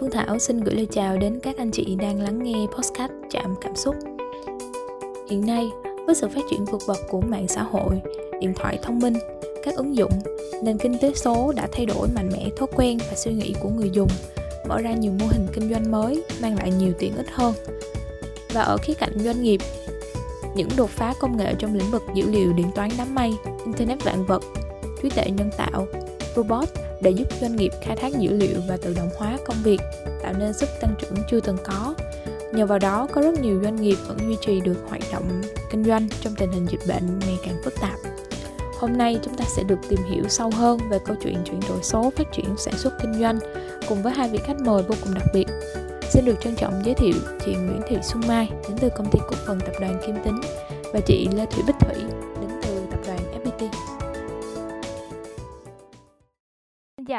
Phương 0.00 0.10
Thảo 0.10 0.38
xin 0.38 0.60
gửi 0.60 0.74
lời 0.74 0.86
chào 0.90 1.16
đến 1.16 1.40
các 1.42 1.56
anh 1.56 1.70
chị 1.70 1.96
đang 2.00 2.20
lắng 2.20 2.42
nghe 2.42 2.66
podcast 2.78 3.12
Chạm 3.30 3.54
Cảm 3.60 3.76
Xúc. 3.76 3.94
Hiện 5.30 5.46
nay, 5.46 5.70
với 6.06 6.14
sự 6.14 6.28
phát 6.28 6.40
triển 6.50 6.64
vượt 6.64 6.82
bậc 6.88 6.98
của 7.10 7.20
mạng 7.20 7.48
xã 7.48 7.62
hội, 7.62 8.00
điện 8.40 8.52
thoại 8.56 8.78
thông 8.82 8.98
minh, 8.98 9.14
các 9.64 9.74
ứng 9.74 9.96
dụng, 9.96 10.10
nền 10.62 10.78
kinh 10.78 10.98
tế 10.98 11.12
số 11.14 11.52
đã 11.56 11.68
thay 11.72 11.86
đổi 11.86 12.08
mạnh 12.14 12.30
mẽ 12.32 12.48
thói 12.56 12.68
quen 12.76 12.98
và 12.98 13.16
suy 13.16 13.32
nghĩ 13.32 13.54
của 13.62 13.68
người 13.68 13.90
dùng, 13.92 14.08
mở 14.68 14.80
ra 14.80 14.92
nhiều 14.92 15.12
mô 15.20 15.26
hình 15.26 15.46
kinh 15.52 15.70
doanh 15.70 15.90
mới, 15.90 16.24
mang 16.42 16.58
lại 16.58 16.70
nhiều 16.78 16.92
tiện 16.98 17.16
ích 17.16 17.30
hơn. 17.30 17.54
Và 18.52 18.62
ở 18.62 18.76
khía 18.76 18.94
cạnh 18.94 19.18
doanh 19.18 19.42
nghiệp, 19.42 19.60
những 20.56 20.68
đột 20.76 20.90
phá 20.90 21.14
công 21.20 21.36
nghệ 21.36 21.54
trong 21.58 21.74
lĩnh 21.74 21.90
vực 21.90 22.02
dữ 22.14 22.30
liệu 22.30 22.52
điện 22.52 22.70
toán 22.74 22.90
đám 22.98 23.14
mây, 23.14 23.32
internet 23.64 24.04
vạn 24.04 24.24
vật, 24.26 24.42
trí 25.02 25.10
tuệ 25.10 25.24
nhân 25.30 25.50
tạo, 25.56 25.86
robot 26.36 26.68
để 27.00 27.10
giúp 27.10 27.28
doanh 27.40 27.56
nghiệp 27.56 27.72
khai 27.80 27.96
thác 27.96 28.12
dữ 28.18 28.30
liệu 28.32 28.56
và 28.68 28.76
tự 28.76 28.94
động 28.94 29.10
hóa 29.16 29.38
công 29.46 29.56
việc, 29.62 29.80
tạo 30.22 30.32
nên 30.38 30.52
sức 30.52 30.68
tăng 30.80 30.94
trưởng 30.98 31.14
chưa 31.30 31.40
từng 31.40 31.56
có. 31.64 31.94
Nhờ 32.52 32.66
vào 32.66 32.78
đó, 32.78 33.08
có 33.12 33.20
rất 33.20 33.40
nhiều 33.40 33.60
doanh 33.62 33.76
nghiệp 33.76 33.96
vẫn 34.06 34.18
duy 34.18 34.36
trì 34.40 34.60
được 34.60 34.76
hoạt 34.88 35.02
động 35.12 35.42
kinh 35.70 35.84
doanh 35.84 36.08
trong 36.20 36.34
tình 36.34 36.52
hình 36.52 36.66
dịch 36.70 36.80
bệnh 36.88 37.18
ngày 37.18 37.38
càng 37.44 37.56
phức 37.64 37.74
tạp. 37.80 37.98
Hôm 38.78 38.96
nay 38.98 39.18
chúng 39.22 39.34
ta 39.34 39.44
sẽ 39.56 39.62
được 39.62 39.78
tìm 39.88 40.00
hiểu 40.10 40.24
sâu 40.28 40.50
hơn 40.50 40.78
về 40.90 40.98
câu 41.04 41.16
chuyện 41.22 41.36
chuyển 41.44 41.60
đổi 41.68 41.78
số 41.82 42.12
phát 42.16 42.32
triển 42.32 42.54
sản 42.58 42.74
xuất 42.78 42.92
kinh 43.02 43.14
doanh 43.20 43.38
cùng 43.88 44.02
với 44.02 44.12
hai 44.12 44.28
vị 44.28 44.38
khách 44.44 44.60
mời 44.60 44.82
vô 44.82 44.94
cùng 45.04 45.14
đặc 45.14 45.24
biệt. 45.34 45.46
Xin 46.10 46.24
được 46.24 46.40
trân 46.40 46.56
trọng 46.56 46.82
giới 46.84 46.94
thiệu 46.94 47.14
chị 47.44 47.54
Nguyễn 47.54 47.80
Thị 47.88 47.96
Xuân 48.02 48.22
Mai 48.28 48.50
đến 48.68 48.78
từ 48.80 48.88
công 48.96 49.10
ty 49.10 49.18
cổ 49.28 49.36
phần 49.46 49.60
tập 49.60 49.72
đoàn 49.80 50.00
Kim 50.06 50.16
Tính 50.24 50.40
và 50.92 51.00
chị 51.00 51.28
Lê 51.32 51.46
Thủy 51.46 51.62
Bích 51.66 51.76
Thủy 51.80 51.94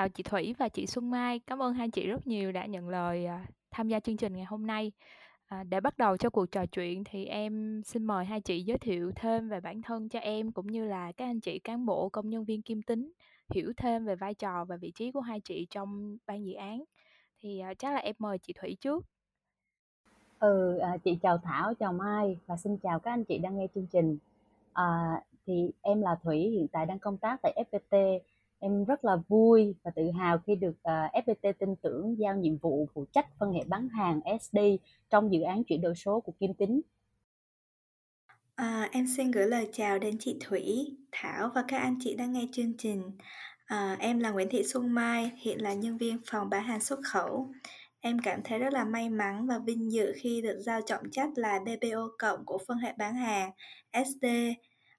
chào 0.06 0.10
chị 0.10 0.24
Thủy 0.24 0.56
và 0.58 0.70
chị 0.70 0.88
Xuân 0.88 1.12
Mai. 1.12 1.40
Cảm 1.40 1.62
ơn 1.62 1.74
hai 1.74 1.90
chị 1.90 2.08
rất 2.08 2.28
nhiều 2.28 2.52
đã 2.52 2.66
nhận 2.66 2.90
lời 2.90 3.26
à, 3.26 3.46
tham 3.72 3.88
gia 3.88 4.00
chương 4.00 4.18
trình 4.18 4.36
ngày 4.36 4.46
hôm 4.46 4.68
nay. 4.68 4.92
À, 5.46 5.64
để 5.64 5.80
bắt 5.80 5.98
đầu 5.98 6.18
cho 6.18 6.30
cuộc 6.30 6.46
trò 6.52 6.66
chuyện 6.66 7.04
thì 7.04 7.26
em 7.26 7.82
xin 7.86 8.04
mời 8.04 8.26
hai 8.26 8.42
chị 8.42 8.62
giới 8.62 8.78
thiệu 8.78 9.12
thêm 9.16 9.50
về 9.50 9.60
bản 9.60 9.82
thân 9.82 10.10
cho 10.10 10.20
em 10.20 10.52
cũng 10.52 10.68
như 10.68 10.86
là 10.86 11.12
các 11.12 11.26
anh 11.26 11.40
chị 11.40 11.60
cán 11.60 11.86
bộ 11.86 12.10
công 12.10 12.30
nhân 12.30 12.46
viên 12.46 12.62
Kim 12.62 12.82
Tính 12.82 13.12
hiểu 13.50 13.74
thêm 13.78 14.06
về 14.06 14.16
vai 14.16 14.34
trò 14.34 14.66
và 14.66 14.78
vị 14.78 14.92
trí 14.96 15.12
của 15.12 15.22
hai 15.22 15.40
chị 15.40 15.68
trong 15.70 16.18
ban 16.28 16.46
dự 16.46 16.54
án. 16.54 16.84
Thì 17.40 17.60
à, 17.60 17.74
chắc 17.74 17.94
là 17.94 18.00
em 18.00 18.16
mời 18.20 18.38
chị 18.38 18.54
Thủy 18.62 18.78
trước. 18.82 19.06
Ừ, 20.40 20.78
à, 20.78 20.98
chị 20.98 21.18
chào 21.22 21.38
Thảo, 21.38 21.74
chào 21.74 21.94
Mai 21.94 22.38
và 22.46 22.58
xin 22.58 22.78
chào 22.78 23.00
các 23.00 23.12
anh 23.12 23.24
chị 23.24 23.38
đang 23.38 23.58
nghe 23.58 23.68
chương 23.76 23.88
trình. 23.88 24.18
À, 24.74 25.22
thì 25.46 25.72
em 25.82 26.02
là 26.02 26.16
Thủy, 26.24 26.38
hiện 26.38 26.68
tại 26.68 26.86
đang 26.86 27.00
công 27.00 27.18
tác 27.18 27.40
tại 27.44 27.64
FPT 27.72 28.20
Em 28.66 28.86
rất 28.86 29.06
là 29.06 29.18
vui 29.28 29.76
và 29.84 29.92
tự 29.96 30.12
hào 30.12 30.40
khi 30.48 30.56
được 30.56 30.84
à, 30.84 31.10
uh, 31.18 31.26
FPT 31.26 31.54
tin 31.60 31.76
tưởng 31.76 32.16
giao 32.20 32.36
nhiệm 32.36 32.58
vụ 32.58 32.88
phụ 32.94 33.06
trách 33.12 33.26
phân 33.40 33.52
hệ 33.52 33.64
bán 33.68 33.90
hàng 33.90 34.22
SD 34.40 34.58
trong 35.10 35.34
dự 35.34 35.42
án 35.42 35.64
chuyển 35.64 35.82
đổi 35.82 35.96
số 35.96 36.20
của 36.20 36.32
Kim 36.40 36.54
Tính. 36.54 36.82
À, 38.56 38.90
em 38.92 39.06
xin 39.18 39.32
gửi 39.32 39.48
lời 39.48 39.70
chào 39.74 40.00
đến 40.00 40.18
chị 40.20 40.38
Thủy, 40.40 40.98
Thảo 41.12 41.52
và 41.56 41.64
các 41.68 41.78
anh 41.78 41.98
chị 42.00 42.16
đang 42.16 42.34
nghe 42.34 42.48
chương 42.52 42.74
trình. 42.78 43.12
À, 43.66 43.96
em 44.00 44.20
là 44.20 44.32
Nguyễn 44.32 44.50
Thị 44.52 44.64
Xuân 44.64 44.94
Mai, 44.94 45.32
hiện 45.38 45.62
là 45.62 45.74
nhân 45.74 45.98
viên 45.98 46.18
phòng 46.26 46.50
bán 46.50 46.64
hàng 46.64 46.82
xuất 46.82 47.00
khẩu. 47.04 47.52
Em 48.00 48.20
cảm 48.24 48.42
thấy 48.44 48.60
rất 48.60 48.74
là 48.74 48.84
may 48.84 49.10
mắn 49.10 49.48
và 49.48 49.60
vinh 49.60 49.92
dự 49.92 50.14
khi 50.16 50.42
được 50.42 50.60
giao 50.60 50.82
trọng 50.82 51.12
trách 51.12 51.30
là 51.36 51.60
DPO 51.60 52.08
cộng 52.20 52.46
của 52.46 52.58
phân 52.68 52.78
hệ 52.78 52.94
bán 52.98 53.16
hàng 53.16 53.52
SD 54.06 54.26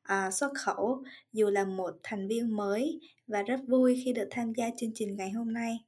à, 0.06 0.30
xuất 0.30 0.52
khẩu 0.54 1.02
dù 1.32 1.50
là 1.50 1.64
một 1.64 1.90
thành 2.02 2.28
viên 2.28 2.56
mới 2.56 3.00
và 3.26 3.42
rất 3.42 3.60
vui 3.68 4.02
khi 4.04 4.12
được 4.12 4.28
tham 4.30 4.52
gia 4.52 4.70
chương 4.76 4.90
trình 4.94 5.16
ngày 5.16 5.30
hôm 5.30 5.52
nay. 5.52 5.78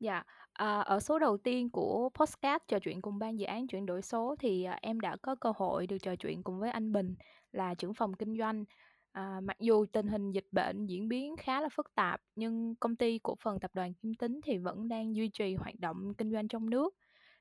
Dạ, 0.00 0.22
à, 0.52 0.80
ở 0.80 1.00
số 1.00 1.18
đầu 1.18 1.36
tiên 1.36 1.70
của 1.70 2.08
podcast 2.14 2.62
trò 2.68 2.78
chuyện 2.78 3.02
cùng 3.02 3.18
ban 3.18 3.38
dự 3.38 3.46
án 3.46 3.66
chuyển 3.66 3.86
đổi 3.86 4.02
số 4.02 4.36
thì 4.38 4.64
à, 4.64 4.78
em 4.82 5.00
đã 5.00 5.16
có 5.22 5.34
cơ 5.34 5.52
hội 5.56 5.86
được 5.86 5.98
trò 6.02 6.16
chuyện 6.16 6.42
cùng 6.42 6.58
với 6.58 6.70
anh 6.70 6.92
Bình 6.92 7.14
là 7.52 7.74
trưởng 7.74 7.94
phòng 7.94 8.14
kinh 8.14 8.38
doanh. 8.38 8.64
À, 9.12 9.40
mặc 9.42 9.56
dù 9.60 9.86
tình 9.92 10.06
hình 10.08 10.32
dịch 10.32 10.48
bệnh 10.52 10.86
diễn 10.86 11.08
biến 11.08 11.36
khá 11.36 11.60
là 11.60 11.68
phức 11.68 11.94
tạp 11.94 12.20
nhưng 12.36 12.74
công 12.74 12.96
ty 12.96 13.18
cổ 13.22 13.34
phần 13.34 13.60
tập 13.60 13.70
đoàn 13.74 13.94
Kim 13.94 14.14
Tính 14.14 14.40
thì 14.44 14.58
vẫn 14.58 14.88
đang 14.88 15.16
duy 15.16 15.28
trì 15.28 15.54
hoạt 15.54 15.74
động 15.80 16.14
kinh 16.14 16.32
doanh 16.32 16.48
trong 16.48 16.70
nước 16.70 16.94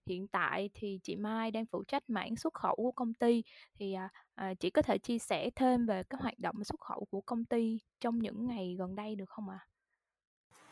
hiện 0.05 0.27
tại 0.27 0.69
thì 0.73 0.99
chị 1.03 1.15
Mai 1.15 1.51
đang 1.51 1.65
phụ 1.65 1.83
trách 1.87 2.03
mảng 2.09 2.35
xuất 2.35 2.53
khẩu 2.53 2.75
của 2.75 2.91
công 2.91 3.13
ty 3.13 3.43
thì 3.79 3.93
à, 3.93 4.09
à, 4.35 4.53
chị 4.59 4.69
có 4.69 4.81
thể 4.81 4.97
chia 4.97 5.19
sẻ 5.19 5.49
thêm 5.55 5.85
về 5.85 6.03
các 6.09 6.21
hoạt 6.21 6.39
động 6.39 6.63
xuất 6.63 6.79
khẩu 6.79 7.05
của 7.11 7.21
công 7.21 7.45
ty 7.45 7.79
trong 7.99 8.19
những 8.19 8.47
ngày 8.47 8.75
gần 8.79 8.95
đây 8.95 9.15
được 9.15 9.29
không 9.29 9.49
ạ? 9.49 9.59
À? 9.59 9.67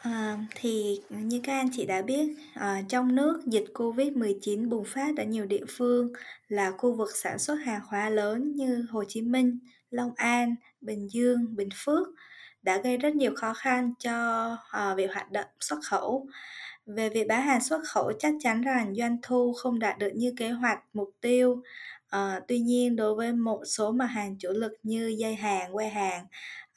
À, 0.04 0.38
thì 0.56 1.02
như 1.10 1.40
các 1.44 1.54
anh 1.54 1.70
chị 1.72 1.86
đã 1.86 2.02
biết, 2.02 2.38
à, 2.54 2.82
trong 2.90 3.16
nước 3.16 3.42
dịch 3.46 3.66
Covid-19 3.74 4.70
bùng 4.70 4.86
phát 4.86 5.18
ở 5.18 5.24
nhiều 5.24 5.46
địa 5.46 5.66
phương 5.68 6.14
là 6.48 6.72
khu 6.72 6.96
vực 6.96 7.10
sản 7.16 7.40
xuất 7.40 7.56
hàng 7.56 7.82
hóa 7.88 8.10
lớn 8.10 8.52
như 8.56 8.86
Hồ 8.90 9.04
Chí 9.08 9.22
Minh, 9.22 9.60
Long 9.90 10.12
An, 10.16 10.56
Bình 10.82 11.08
Dương, 11.12 11.56
Bình 11.56 11.70
Phước 11.76 12.08
đã 12.64 12.78
gây 12.78 12.98
rất 12.98 13.16
nhiều 13.16 13.34
khó 13.36 13.54
khăn 13.54 13.94
cho 14.00 14.48
uh, 14.54 14.98
việc 14.98 15.14
hoạt 15.14 15.32
động 15.32 15.48
xuất 15.60 15.80
khẩu. 15.84 16.28
Về 16.86 17.10
việc 17.10 17.28
bán 17.28 17.42
hàng 17.42 17.62
xuất 17.62 17.82
khẩu 17.86 18.12
chắc 18.20 18.34
chắn 18.40 18.62
rằng 18.62 18.96
doanh 18.96 19.18
thu 19.22 19.54
không 19.54 19.80
đạt 19.80 19.98
được 19.98 20.12
như 20.16 20.34
kế 20.38 20.50
hoạch 20.50 20.80
mục 20.94 21.10
tiêu. 21.22 21.62
Uh, 22.16 22.44
tuy 22.48 22.60
nhiên 22.60 22.96
đối 22.96 23.16
với 23.16 23.34
một 23.34 23.62
số 23.66 23.92
mặt 23.92 24.06
hàng 24.06 24.36
chủ 24.40 24.50
lực 24.50 24.72
như 24.84 25.08
dây 25.18 25.36
hàng, 25.36 25.74
que 25.74 25.90
hàng 25.90 26.26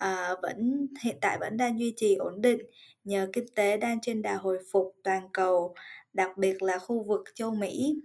uh, 0.05 0.39
vẫn 0.43 0.87
hiện 1.03 1.17
tại 1.21 1.39
vẫn 1.41 1.57
đang 1.57 1.79
duy 1.79 1.95
trì 1.97 2.15
ổn 2.15 2.41
định 2.41 2.59
nhờ 3.05 3.29
kinh 3.33 3.47
tế 3.55 3.77
đang 3.77 4.01
trên 4.01 4.23
đà 4.23 4.35
hồi 4.35 4.59
phục 4.73 4.95
toàn 5.03 5.29
cầu, 5.33 5.75
đặc 6.13 6.31
biệt 6.37 6.63
là 6.63 6.79
khu 6.79 7.03
vực 7.03 7.23
châu 7.35 7.51
Mỹ. 7.51 8.01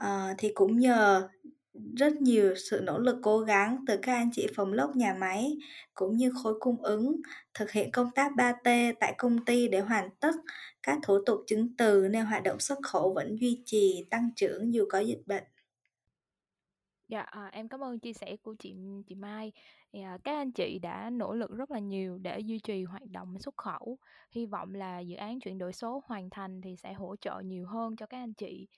Uh, 0.00 0.34
thì 0.38 0.52
cũng 0.54 0.78
nhờ 0.78 1.28
rất 1.96 2.12
nhiều 2.14 2.54
sự 2.70 2.80
nỗ 2.84 2.98
lực 2.98 3.16
cố 3.22 3.40
gắng 3.40 3.84
từ 3.86 3.96
các 4.02 4.14
anh 4.14 4.30
chị 4.32 4.46
phòng 4.56 4.72
lốc 4.72 4.96
nhà 4.96 5.14
máy 5.20 5.56
cũng 5.94 6.16
như 6.16 6.32
khối 6.42 6.54
cung 6.60 6.82
ứng 6.82 7.16
thực 7.54 7.70
hiện 7.70 7.92
công 7.92 8.10
tác 8.14 8.32
3T 8.36 8.94
tại 9.00 9.14
công 9.18 9.44
ty 9.44 9.68
để 9.68 9.80
hoàn 9.80 10.10
tất 10.20 10.34
các 10.82 10.98
thủ 11.02 11.18
tục 11.26 11.40
chứng 11.46 11.76
từ 11.76 12.08
nên 12.08 12.24
hoạt 12.24 12.42
động 12.42 12.60
xuất 12.60 12.78
khẩu 12.82 13.14
vẫn 13.14 13.36
duy 13.40 13.62
trì 13.64 14.06
tăng 14.10 14.30
trưởng 14.36 14.74
dù 14.74 14.86
có 14.90 14.98
dịch 14.98 15.22
bệnh. 15.26 15.44
Dạ, 17.08 17.20
à, 17.20 17.48
em 17.52 17.68
cảm 17.68 17.84
ơn 17.84 17.98
chia 17.98 18.12
sẻ 18.12 18.36
của 18.42 18.54
chị 18.58 18.74
chị 19.06 19.14
Mai. 19.14 19.52
À, 19.92 20.18
các 20.24 20.36
anh 20.36 20.52
chị 20.52 20.78
đã 20.78 21.10
nỗ 21.10 21.34
lực 21.34 21.50
rất 21.50 21.70
là 21.70 21.78
nhiều 21.78 22.18
để 22.18 22.40
duy 22.40 22.58
trì 22.58 22.84
hoạt 22.84 23.02
động 23.10 23.38
xuất 23.38 23.56
khẩu. 23.56 23.98
Hy 24.30 24.46
vọng 24.46 24.74
là 24.74 25.00
dự 25.00 25.16
án 25.16 25.40
chuyển 25.40 25.58
đổi 25.58 25.72
số 25.72 26.02
hoàn 26.06 26.30
thành 26.30 26.60
thì 26.60 26.76
sẽ 26.76 26.92
hỗ 26.92 27.16
trợ 27.16 27.40
nhiều 27.44 27.66
hơn 27.66 27.96
cho 27.96 28.06
các 28.06 28.18
anh 28.18 28.34
chị. 28.34 28.68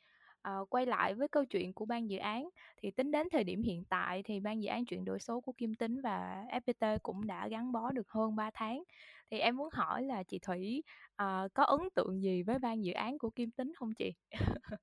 À, 0.43 0.59
quay 0.71 0.87
lại 0.87 1.15
với 1.15 1.29
câu 1.29 1.45
chuyện 1.45 1.73
của 1.73 1.85
ban 1.85 2.11
dự 2.11 2.19
án 2.19 2.49
thì 2.83 2.91
tính 2.91 3.11
đến 3.11 3.29
thời 3.33 3.45
điểm 3.45 3.63
hiện 3.63 3.85
tại 3.89 4.23
thì 4.23 4.41
ban 4.41 4.63
dự 4.63 4.69
án 4.69 4.85
chuyển 4.85 5.05
đổi 5.05 5.19
số 5.21 5.41
của 5.41 5.53
Kim 5.53 5.75
Tính 5.75 6.01
và 6.01 6.45
FPT 6.49 6.99
cũng 7.03 7.27
đã 7.27 7.49
gắn 7.49 7.73
bó 7.73 7.91
được 7.91 8.09
hơn 8.11 8.37
3 8.37 8.51
tháng. 8.55 8.83
Thì 9.31 9.39
em 9.39 9.57
muốn 9.57 9.69
hỏi 9.73 10.03
là 10.03 10.23
chị 10.23 10.39
Thủy 10.39 10.83
à, 11.17 11.49
có 11.55 11.63
ấn 11.65 11.81
tượng 11.95 12.23
gì 12.23 12.43
với 12.43 12.59
ban 12.59 12.85
dự 12.85 12.93
án 12.93 13.19
của 13.19 13.31
Kim 13.31 13.51
Tính 13.51 13.73
không 13.75 13.95
chị? 13.95 14.13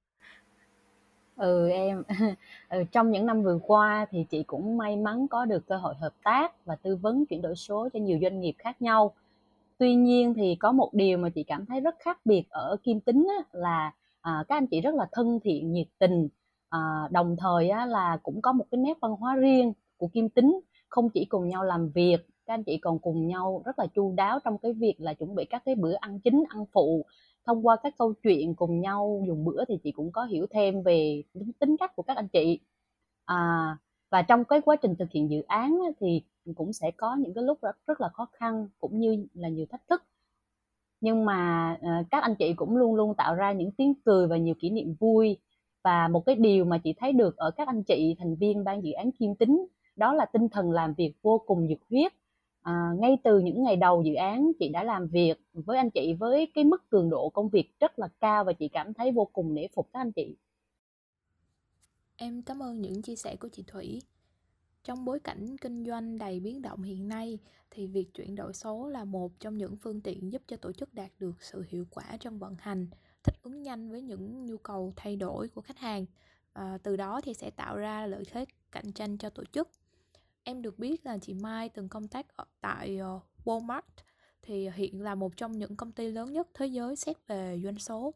ừ 1.36 1.70
em 1.70 2.04
ừ, 2.70 2.84
trong 2.92 3.12
những 3.12 3.26
năm 3.26 3.44
vừa 3.44 3.60
qua 3.64 4.06
thì 4.12 4.26
chị 4.30 4.44
cũng 4.44 4.78
may 4.78 4.96
mắn 4.98 5.28
có 5.28 5.46
được 5.46 5.68
cơ 5.68 5.78
hội 5.78 5.96
hợp 5.96 6.14
tác 6.24 6.66
và 6.66 6.76
tư 6.76 6.96
vấn 6.96 7.26
chuyển 7.26 7.42
đổi 7.42 7.56
số 7.56 7.90
cho 7.94 8.00
nhiều 8.00 8.20
doanh 8.22 8.40
nghiệp 8.40 8.56
khác 8.58 8.82
nhau 8.82 9.14
tuy 9.78 9.96
nhiên 9.96 10.34
thì 10.34 10.56
có 10.60 10.72
một 10.72 10.90
điều 10.94 11.18
mà 11.18 11.30
chị 11.30 11.44
cảm 11.44 11.66
thấy 11.66 11.82
rất 11.82 11.96
khác 12.00 12.20
biệt 12.26 12.44
ở 12.50 12.78
kim 12.84 13.00
tính 13.00 13.28
á, 13.40 13.46
là 13.60 13.94
à, 14.26 14.44
các 14.48 14.58
anh 14.58 14.68
chị 14.68 14.82
rất 14.82 14.96
là 14.96 15.08
thân 15.12 15.40
thiện 15.44 15.72
nhiệt 15.74 15.88
tình. 16.00 16.28
À, 16.70 16.80
đồng 17.12 17.36
thời 17.40 17.70
á, 17.70 17.86
là 17.86 18.18
cũng 18.24 18.42
có 18.42 18.54
một 18.54 18.66
cái 18.72 18.80
nét 18.82 18.98
văn 19.02 19.12
hóa 19.12 19.36
riêng 19.36 19.74
của 19.98 20.08
kim 20.08 20.30
tính. 20.30 20.60
Không 20.90 21.10
chỉ 21.10 21.26
cùng 21.26 21.50
nhau 21.50 21.64
làm 21.64 21.90
việc 21.90 22.18
các 22.46 22.54
anh 22.54 22.64
chị 22.64 22.78
còn 22.78 23.00
cùng 23.00 23.28
nhau 23.28 23.62
rất 23.66 23.80
là 23.80 23.88
chu 23.96 24.14
đáo 24.18 24.40
trong 24.44 24.58
cái 24.58 24.74
việc 24.74 24.96
là 24.98 25.14
chuẩn 25.14 25.36
bị 25.36 25.46
các 25.46 25.62
cái 25.66 25.76
bữa 25.76 25.94
ăn 26.00 26.20
chính 26.20 26.44
ăn 26.50 26.66
phụ. 26.74 27.06
Thông 27.46 27.68
qua 27.68 27.78
các 27.84 27.94
câu 27.98 28.14
chuyện 28.24 28.56
cùng 28.56 28.82
nhau 28.82 29.24
dùng 29.28 29.46
bữa 29.46 29.66
thì 29.68 29.78
chị 29.84 29.92
cũng 29.92 30.12
có 30.12 30.24
hiểu 30.24 30.46
thêm 30.52 30.84
về 30.84 31.24
tính, 31.34 31.52
tính 31.60 31.76
cách 31.80 31.96
của 31.96 32.04
các 32.04 32.18
anh 32.18 32.28
chị. 32.28 32.60
À, 33.26 33.78
và 34.12 34.22
trong 34.22 34.46
cái 34.46 34.62
quá 34.62 34.76
trình 34.76 34.96
thực 35.00 35.12
hiện 35.12 35.30
dự 35.32 35.42
án 35.42 35.80
thì 36.00 36.22
cũng 36.56 36.74
sẽ 36.74 36.92
có 36.98 37.16
những 37.20 37.34
cái 37.34 37.44
lúc 37.44 37.62
rất 37.62 37.78
rất 37.88 38.02
là 38.02 38.10
khó 38.10 38.28
khăn 38.34 38.68
cũng 38.80 39.00
như 39.00 39.28
là 39.34 39.50
nhiều 39.50 39.66
thách 39.70 39.88
thức 39.90 40.04
nhưng 41.02 41.26
mà 41.26 41.72
uh, 41.82 42.08
các 42.12 42.24
anh 42.24 42.36
chị 42.36 42.54
cũng 42.54 42.78
luôn 42.78 42.96
luôn 42.96 43.16
tạo 43.16 43.36
ra 43.36 43.52
những 43.52 43.72
tiếng 43.72 43.94
cười 44.06 44.28
và 44.28 44.38
nhiều 44.38 44.56
kỷ 44.60 44.70
niệm 44.70 44.96
vui. 45.00 45.38
Và 45.84 46.08
một 46.08 46.26
cái 46.26 46.36
điều 46.36 46.66
mà 46.66 46.78
chị 46.78 46.94
thấy 46.98 47.14
được 47.14 47.38
ở 47.38 47.52
các 47.52 47.68
anh 47.68 47.84
chị 47.84 48.16
thành 48.20 48.36
viên 48.36 48.64
ban 48.64 48.84
dự 48.84 48.92
án 48.92 49.12
Kim 49.12 49.36
Tính 49.36 49.68
đó 49.96 50.14
là 50.14 50.26
tinh 50.26 50.50
thần 50.50 50.72
làm 50.72 50.94
việc 50.94 51.14
vô 51.22 51.42
cùng 51.46 51.68
nhiệt 51.68 51.80
huyết. 51.90 52.14
À, 52.62 52.92
ngay 53.00 53.18
từ 53.24 53.40
những 53.40 53.64
ngày 53.64 53.76
đầu 53.76 54.04
dự 54.04 54.14
án 54.14 54.52
chị 54.60 54.70
đã 54.70 54.84
làm 54.84 55.08
việc 55.08 55.40
với 55.54 55.78
anh 55.78 55.90
chị 55.90 56.14
với 56.14 56.52
cái 56.54 56.64
mức 56.64 56.90
cường 56.90 57.10
độ 57.10 57.30
công 57.30 57.50
việc 57.50 57.80
rất 57.80 58.00
là 58.00 58.08
cao 58.20 58.44
và 58.44 58.54
chị 58.54 58.68
cảm 58.68 58.94
thấy 58.94 59.12
vô 59.12 59.26
cùng 59.34 59.54
nể 59.54 59.68
phục 59.76 59.90
các 59.94 60.00
anh 60.00 60.12
chị. 60.12 60.36
Em 62.16 62.42
cảm 62.42 62.60
ơn 62.60 62.82
những 62.82 63.02
chia 63.02 63.16
sẻ 63.16 63.36
của 63.36 63.50
chị 63.52 63.64
Thủy 63.68 64.02
trong 64.86 65.06
bối 65.06 65.20
cảnh 65.20 65.58
kinh 65.58 65.86
doanh 65.86 66.18
đầy 66.18 66.40
biến 66.40 66.62
động 66.62 66.84
hiện 66.84 67.08
nay 67.08 67.40
thì 67.72 67.88
việc 67.88 68.14
chuyển 68.14 68.36
đổi 68.36 68.54
số 68.54 68.88
là 68.88 69.04
một 69.04 69.40
trong 69.40 69.58
những 69.58 69.78
phương 69.78 70.02
tiện 70.02 70.32
giúp 70.32 70.42
cho 70.48 70.58
tổ 70.58 70.72
chức 70.72 70.94
đạt 70.94 71.12
được 71.20 71.44
sự 71.44 71.66
hiệu 71.70 71.88
quả 71.92 72.18
trong 72.20 72.40
vận 72.40 72.56
hành 72.60 72.88
thích 73.24 73.36
ứng 73.42 73.62
nhanh 73.62 73.92
với 73.92 74.02
những 74.02 74.46
nhu 74.46 74.58
cầu 74.58 74.94
thay 74.96 75.16
đổi 75.16 75.48
của 75.48 75.62
khách 75.62 75.78
hàng. 75.78 76.06
À, 76.54 76.78
từ 76.84 76.96
đó 76.96 77.22
thì 77.22 77.34
sẽ 77.34 77.50
tạo 77.50 77.78
ra 77.78 78.08
lợi 78.08 78.24
thế 78.32 78.46
cạnh 78.72 78.92
tranh 78.92 79.18
cho 79.18 79.30
tổ 79.30 79.44
chức. 79.46 79.70
Em 80.44 80.62
được 80.62 80.80
biết 80.80 81.06
là 81.06 81.18
chị 81.18 81.34
Mai 81.34 81.70
từng 81.70 81.90
công 81.90 82.08
tác 82.08 82.38
ở 82.38 82.46
tại 82.62 82.98
ờ, 82.98 83.20
Walmart 83.46 83.82
thì 84.42 84.70
hiện 84.70 85.02
là 85.02 85.16
một 85.16 85.38
trong 85.38 85.52
những 85.52 85.76
công 85.76 85.92
ty 85.92 86.12
lớn 86.12 86.34
nhất 86.34 86.48
thế 86.54 86.66
giới 86.66 86.96
xét 86.96 87.28
về 87.28 87.62
doanh 87.64 87.80
số. 87.80 88.14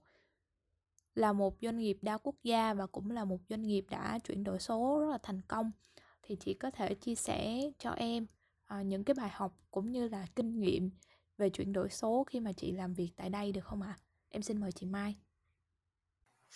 Là 1.15 1.33
một 1.33 1.57
doanh 1.61 1.77
nghiệp 1.77 1.97
đa 2.01 2.17
quốc 2.17 2.35
gia 2.43 2.73
và 2.73 2.85
cũng 2.85 3.11
là 3.11 3.25
một 3.25 3.39
doanh 3.49 3.61
nghiệp 3.61 3.85
đã 3.89 4.19
chuyển 4.19 4.43
đổi 4.43 4.59
số 4.59 4.99
rất 4.99 5.09
là 5.11 5.17
thành 5.23 5.41
công 5.41 5.71
thì 6.29 6.35
chị 6.35 6.53
có 6.53 6.71
thể 6.71 6.93
chia 6.93 7.15
sẻ 7.15 7.61
cho 7.79 7.91
em 7.91 8.25
uh, 8.79 8.85
những 8.85 9.03
cái 9.03 9.13
bài 9.13 9.29
học 9.33 9.53
cũng 9.71 9.91
như 9.91 10.07
là 10.07 10.25
kinh 10.35 10.59
nghiệm 10.59 10.89
về 11.37 11.49
chuyển 11.49 11.73
đổi 11.73 11.89
số 11.89 12.23
khi 12.27 12.39
mà 12.39 12.51
chị 12.53 12.71
làm 12.71 12.93
việc 12.93 13.11
tại 13.15 13.29
đây 13.29 13.51
được 13.51 13.63
không 13.63 13.81
ạ? 13.81 13.95
À? 13.97 14.01
Em 14.29 14.41
xin 14.41 14.61
mời 14.61 14.71
chị 14.71 14.85
Mai. 14.85 15.15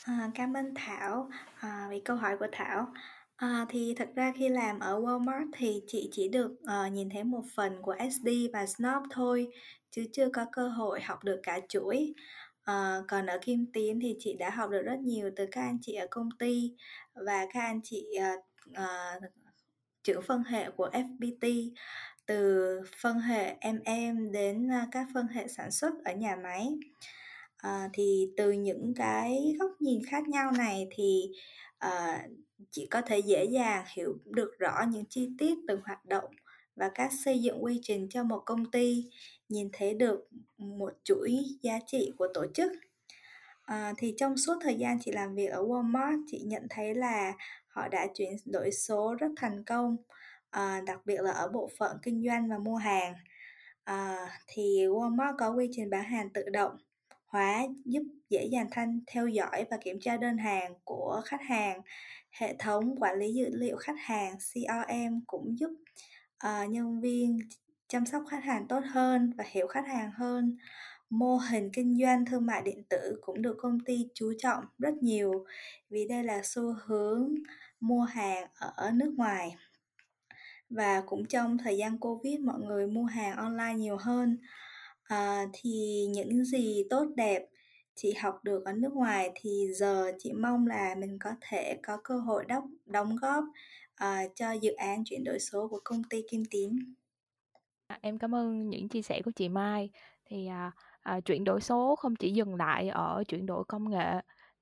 À, 0.03 0.31
cảm 0.35 0.53
ơn 0.53 0.73
Thảo 0.75 1.29
à, 1.59 1.87
vì 1.89 1.99
câu 1.99 2.15
hỏi 2.17 2.37
của 2.39 2.47
Thảo. 2.51 2.93
À, 3.35 3.65
thì 3.69 3.93
thật 3.97 4.09
ra 4.15 4.33
khi 4.35 4.49
làm 4.49 4.79
ở 4.79 4.99
Walmart 4.99 5.49
thì 5.53 5.81
chị 5.87 6.09
chỉ 6.11 6.27
được 6.27 6.51
uh, 6.51 6.93
nhìn 6.93 7.09
thấy 7.09 7.23
một 7.23 7.43
phần 7.55 7.81
của 7.81 7.95
SD 8.11 8.27
và 8.53 8.65
Snob 8.65 9.03
thôi, 9.11 9.47
chứ 9.91 10.05
chưa 10.13 10.29
có 10.29 10.45
cơ 10.51 10.67
hội 10.67 11.01
học 11.01 11.23
được 11.23 11.39
cả 11.43 11.59
chuỗi. 11.69 12.13
Uh, 12.71 13.05
còn 13.07 13.25
ở 13.25 13.37
Kim 13.41 13.65
Tiến 13.73 13.99
thì 14.01 14.15
chị 14.19 14.33
đã 14.33 14.49
học 14.49 14.69
được 14.69 14.81
rất 14.81 14.99
nhiều 14.99 15.31
từ 15.35 15.45
các 15.51 15.61
anh 15.61 15.77
chị 15.81 15.93
ở 15.93 16.07
công 16.11 16.29
ty 16.39 16.75
và 17.13 17.47
các 17.53 17.59
anh 17.59 17.79
chị 17.83 18.07
uh, 18.19 18.45
uh, 18.69 19.23
chữ 20.03 20.19
phân 20.27 20.43
hệ 20.43 20.69
của 20.71 20.89
FPT 20.89 21.69
từ 22.25 22.81
phân 23.01 23.19
hệ 23.19 23.55
MM 23.73 24.31
đến 24.31 24.71
à, 24.71 24.87
các 24.91 25.07
phân 25.13 25.27
hệ 25.27 25.47
sản 25.47 25.71
xuất 25.71 25.93
ở 26.05 26.13
nhà 26.13 26.35
máy. 26.35 26.67
À, 27.57 27.89
thì 27.93 28.27
từ 28.37 28.51
những 28.51 28.93
cái 28.95 29.55
góc 29.59 29.71
nhìn 29.79 30.01
khác 30.09 30.27
nhau 30.27 30.51
này 30.51 30.87
thì 30.91 31.31
à, 31.77 32.23
chị 32.71 32.87
có 32.91 33.01
thể 33.01 33.19
dễ 33.19 33.45
dàng 33.45 33.85
hiểu 33.95 34.17
được 34.25 34.51
rõ 34.59 34.85
những 34.89 35.05
chi 35.09 35.29
tiết 35.37 35.55
từng 35.67 35.81
hoạt 35.85 36.05
động 36.05 36.31
và 36.75 36.89
các 36.95 37.11
xây 37.25 37.39
dựng 37.39 37.63
quy 37.63 37.79
trình 37.83 38.07
cho 38.09 38.23
một 38.23 38.43
công 38.45 38.71
ty 38.71 39.09
nhìn 39.49 39.69
thấy 39.73 39.93
được 39.93 40.27
một 40.57 40.93
chuỗi 41.03 41.39
giá 41.61 41.79
trị 41.87 42.11
của 42.17 42.27
tổ 42.33 42.45
chức 42.53 42.71
à, 43.63 43.93
thì 43.97 44.13
trong 44.17 44.37
suốt 44.37 44.53
thời 44.61 44.75
gian 44.75 44.97
chị 45.01 45.11
làm 45.11 45.35
việc 45.35 45.47
ở 45.47 45.63
Walmart 45.63 46.23
chị 46.27 46.41
nhận 46.45 46.63
thấy 46.69 46.95
là 46.95 47.33
họ 47.67 47.87
đã 47.87 48.07
chuyển 48.15 48.35
đổi 48.45 48.71
số 48.71 49.15
rất 49.19 49.31
thành 49.37 49.63
công 49.63 49.97
à, 50.49 50.81
đặc 50.85 50.99
biệt 51.05 51.21
là 51.21 51.31
ở 51.31 51.47
bộ 51.47 51.69
phận 51.79 51.97
kinh 52.03 52.23
doanh 52.27 52.49
và 52.49 52.57
mua 52.57 52.75
hàng. 52.75 53.13
À, 53.83 54.17
thì 54.47 54.79
Walmart 54.87 55.35
có 55.37 55.49
quy 55.51 55.69
trình 55.71 55.89
bán 55.89 56.03
hàng 56.03 56.29
tự 56.33 56.49
động 56.49 56.77
hóa 57.25 57.63
giúp 57.85 58.03
dễ 58.29 58.45
dàng 58.51 58.67
thanh 58.71 58.99
theo 59.07 59.27
dõi 59.27 59.65
và 59.71 59.77
kiểm 59.77 59.99
tra 60.01 60.17
đơn 60.17 60.37
hàng 60.37 60.73
của 60.83 61.21
khách 61.25 61.41
hàng. 61.41 61.81
Hệ 62.31 62.55
thống 62.59 62.95
quản 62.99 63.19
lý 63.19 63.33
dữ 63.33 63.49
liệu 63.53 63.77
khách 63.77 63.99
hàng 63.99 64.35
crm 64.37 65.19
cũng 65.27 65.59
giúp 65.59 65.71
uh, 66.47 66.69
nhân 66.69 67.01
viên 67.01 67.39
chăm 67.87 68.05
sóc 68.05 68.23
khách 68.29 68.43
hàng 68.43 68.67
tốt 68.67 68.79
hơn 68.91 69.33
và 69.37 69.43
hiểu 69.47 69.67
khách 69.67 69.87
hàng 69.87 70.11
hơn 70.11 70.57
mô 71.13 71.37
hình 71.37 71.69
kinh 71.73 71.97
doanh 72.01 72.25
thương 72.25 72.45
mại 72.45 72.61
điện 72.61 72.83
tử 72.89 73.17
cũng 73.21 73.41
được 73.41 73.55
công 73.59 73.79
ty 73.79 74.07
chú 74.13 74.33
trọng 74.39 74.63
rất 74.77 74.93
nhiều 75.01 75.45
vì 75.89 76.07
đây 76.07 76.23
là 76.23 76.41
xu 76.43 76.75
hướng 76.85 77.35
mua 77.79 78.01
hàng 78.01 78.47
ở 78.75 78.91
nước 78.93 79.13
ngoài 79.17 79.55
và 80.69 81.01
cũng 81.05 81.25
trong 81.25 81.57
thời 81.57 81.77
gian 81.77 81.97
covid 81.97 82.39
mọi 82.39 82.59
người 82.59 82.87
mua 82.87 83.03
hàng 83.03 83.35
online 83.35 83.73
nhiều 83.73 83.97
hơn 83.97 84.37
à, 85.03 85.45
thì 85.53 86.05
những 86.09 86.45
gì 86.45 86.83
tốt 86.89 87.05
đẹp 87.15 87.45
chị 87.95 88.13
học 88.13 88.43
được 88.43 88.65
ở 88.65 88.73
nước 88.73 88.93
ngoài 88.93 89.31
thì 89.35 89.67
giờ 89.75 90.11
chị 90.19 90.33
mong 90.33 90.67
là 90.67 90.95
mình 90.95 91.17
có 91.19 91.31
thể 91.41 91.79
có 91.83 91.97
cơ 92.03 92.19
hội 92.19 92.45
đóng 92.45 92.75
đóng 92.85 93.15
góp 93.21 93.43
uh, 94.03 94.35
cho 94.35 94.51
dự 94.51 94.73
án 94.73 95.03
chuyển 95.05 95.23
đổi 95.23 95.39
số 95.39 95.67
của 95.67 95.79
công 95.83 96.03
ty 96.03 96.23
Kim 96.29 96.43
Tín. 96.49 96.93
À, 97.87 97.99
em 98.01 98.17
cảm 98.17 98.35
ơn 98.35 98.69
những 98.69 98.89
chia 98.89 99.01
sẻ 99.01 99.21
của 99.25 99.31
chị 99.35 99.49
Mai. 99.49 99.89
Thì 100.25 100.47
à, 100.47 100.71
à, 101.03 101.19
chuyển 101.19 101.43
đổi 101.43 101.61
số 101.61 101.95
không 101.95 102.15
chỉ 102.15 102.31
dừng 102.31 102.55
lại 102.55 102.89
ở 102.89 103.23
chuyển 103.27 103.45
đổi 103.45 103.63
công 103.67 103.89
nghệ 103.89 104.21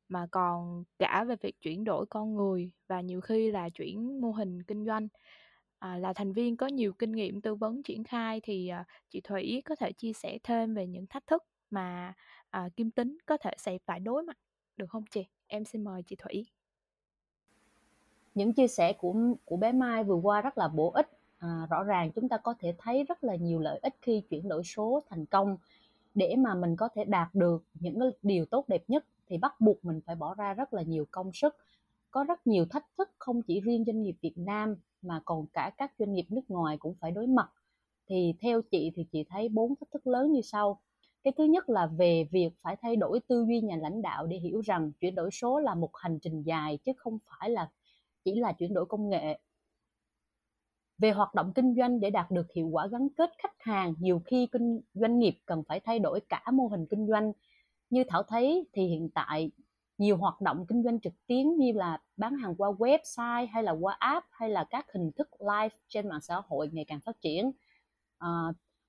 mà 0.10 0.28
còn 0.32 0.84
cả 1.00 1.24
về 1.24 1.36
việc 1.42 1.62
chuyển 1.62 1.84
đổi 1.84 2.06
con 2.06 2.36
người 2.36 2.72
và 2.88 3.02
nhiều 3.02 3.22
khi 3.22 3.52
là 3.52 3.70
chuyển 3.70 4.22
mô 4.22 4.32
hình 4.32 4.64
kinh 4.64 4.86
doanh 4.86 5.08
à, 5.80 5.98
là 5.98 6.14
thành 6.14 6.34
viên 6.34 6.58
có 6.58 6.68
nhiều 6.68 6.94
kinh 6.94 7.12
nghiệm 7.12 7.42
tư 7.42 7.56
vấn 7.56 7.84
triển 7.84 8.04
khai 8.04 8.40
thì 8.44 8.68
à, 8.68 8.86
chị 9.10 9.22
Thủy 9.22 9.62
có 9.66 9.76
thể 9.76 9.92
chia 9.92 10.14
sẻ 10.14 10.38
thêm 10.44 10.74
về 10.74 10.88
những 10.88 11.06
thách 11.08 11.28
thức 11.28 11.44
mà 11.70 12.14
à, 12.50 12.70
Kim 12.76 12.92
Tính 12.92 13.18
có 13.26 13.38
thể 13.38 13.52
sẽ 13.58 13.78
phải 13.86 14.00
đối 14.00 14.24
mặt 14.24 14.38
được 14.78 14.90
không 14.90 15.04
chị? 15.12 15.26
Em 15.48 15.66
xin 15.66 15.84
mời 15.84 16.04
chị 16.04 16.16
Thủy. 16.16 16.46
Những 18.36 18.54
chia 18.54 18.68
sẻ 18.68 18.94
của 18.94 19.16
của 19.46 19.58
bé 19.58 19.72
Mai 19.72 20.04
vừa 20.04 20.16
qua 20.16 20.42
rất 20.42 20.58
là 20.58 20.68
bổ 20.68 20.92
ích. 20.92 21.10
À, 21.40 21.68
rõ 21.70 21.84
ràng 21.84 22.12
chúng 22.12 22.30
ta 22.30 22.38
có 22.38 22.54
thể 22.60 22.76
thấy 22.78 23.04
rất 23.04 23.24
là 23.24 23.36
nhiều 23.36 23.60
lợi 23.60 23.80
ích 23.84 23.96
khi 24.02 24.22
chuyển 24.30 24.48
đổi 24.50 24.64
số 24.64 25.04
thành 25.10 25.26
công 25.26 25.58
để 26.16 26.36
mà 26.38 26.56
mình 26.56 26.76
có 26.76 26.90
thể 26.96 27.06
đạt 27.06 27.36
được 27.36 27.64
những 27.74 28.00
cái 28.00 28.10
điều 28.22 28.46
tốt 28.46 28.66
đẹp 28.68 28.84
nhất 28.88 29.06
thì 29.30 29.38
bắt 29.38 29.62
buộc 29.62 29.86
mình 29.86 30.00
phải 30.06 30.16
bỏ 30.16 30.36
ra 30.36 30.54
rất 30.54 30.74
là 30.74 30.82
nhiều 30.82 31.06
công 31.12 31.34
sức, 31.34 31.56
có 32.12 32.24
rất 32.24 32.48
nhiều 32.48 32.66
thách 32.66 32.86
thức, 32.98 33.10
không 33.20 33.42
chỉ 33.42 33.62
riêng 33.62 33.84
doanh 33.86 34.02
nghiệp 34.02 34.16
Việt 34.22 34.38
Nam 34.38 34.76
mà 35.02 35.22
còn 35.26 35.46
cả 35.54 35.72
các 35.78 35.92
doanh 36.00 36.14
nghiệp 36.14 36.26
nước 36.30 36.42
ngoài 36.48 36.78
cũng 36.78 36.96
phải 37.02 37.12
đối 37.12 37.28
mặt. 37.28 37.50
Thì 38.10 38.34
theo 38.42 38.62
chị 38.62 38.92
thì 38.96 39.06
chị 39.12 39.24
thấy 39.30 39.50
bốn 39.50 39.76
thách 39.76 39.92
thức 39.92 40.08
lớn 40.08 40.32
như 40.32 40.42
sau. 40.42 40.82
Cái 41.24 41.34
thứ 41.38 41.44
nhất 41.44 41.70
là 41.70 41.86
về 41.88 42.28
việc 42.32 42.50
phải 42.62 42.76
thay 42.82 42.96
đổi 42.96 43.20
tư 43.28 43.46
duy 43.48 43.62
nhà 43.62 43.76
lãnh 43.82 44.02
đạo 44.02 44.26
để 44.28 44.38
hiểu 44.38 44.62
rằng 44.62 44.92
chuyển 45.02 45.16
đổi 45.16 45.30
số 45.32 45.60
là 45.60 45.76
một 45.76 45.90
hành 45.96 46.20
trình 46.20 46.44
dài 46.44 46.78
chứ 46.86 46.92
không 46.98 47.18
phải 47.30 47.50
là 47.50 47.70
chỉ 48.26 48.36
là 48.36 48.54
chuyển 48.54 48.74
đổi 48.74 48.86
công 48.86 49.10
nghệ 49.10 49.40
về 51.02 51.12
hoạt 51.12 51.34
động 51.34 51.52
kinh 51.56 51.76
doanh 51.76 52.00
để 52.00 52.10
đạt 52.10 52.32
được 52.32 52.54
hiệu 52.56 52.68
quả 52.68 52.88
gắn 52.88 53.08
kết 53.18 53.30
khách 53.38 53.60
hàng 53.60 53.94
nhiều 54.00 54.22
khi 54.26 54.48
kinh 54.52 54.82
doanh 54.94 55.20
nghiệp 55.20 55.38
cần 55.46 55.64
phải 55.68 55.80
thay 55.80 56.00
đổi 56.00 56.20
cả 56.30 56.44
mô 56.54 56.68
hình 56.68 56.86
kinh 56.90 57.08
doanh. 57.08 57.32
Như 57.90 58.04
thảo 58.08 58.24
thấy 58.24 58.68
thì 58.74 58.88
hiện 58.88 59.10
tại 59.16 59.52
nhiều 59.98 60.18
hoạt 60.18 60.42
động 60.42 60.66
kinh 60.68 60.84
doanh 60.84 61.00
trực 61.00 61.14
tuyến 61.28 61.56
như 61.56 61.72
là 61.72 62.02
bán 62.18 62.36
hàng 62.36 62.56
qua 62.56 62.70
website 62.70 63.48
hay 63.52 63.64
là 63.64 63.72
qua 63.72 63.96
app 64.00 64.28
hay 64.32 64.50
là 64.50 64.64
các 64.70 64.86
hình 64.94 65.12
thức 65.12 65.30
live 65.40 65.76
trên 65.88 66.10
mạng 66.10 66.22
xã 66.22 66.42
hội 66.48 66.70
ngày 66.74 66.86
càng 66.88 67.00
phát 67.06 67.22
triển. 67.22 67.52
À, 68.18 68.30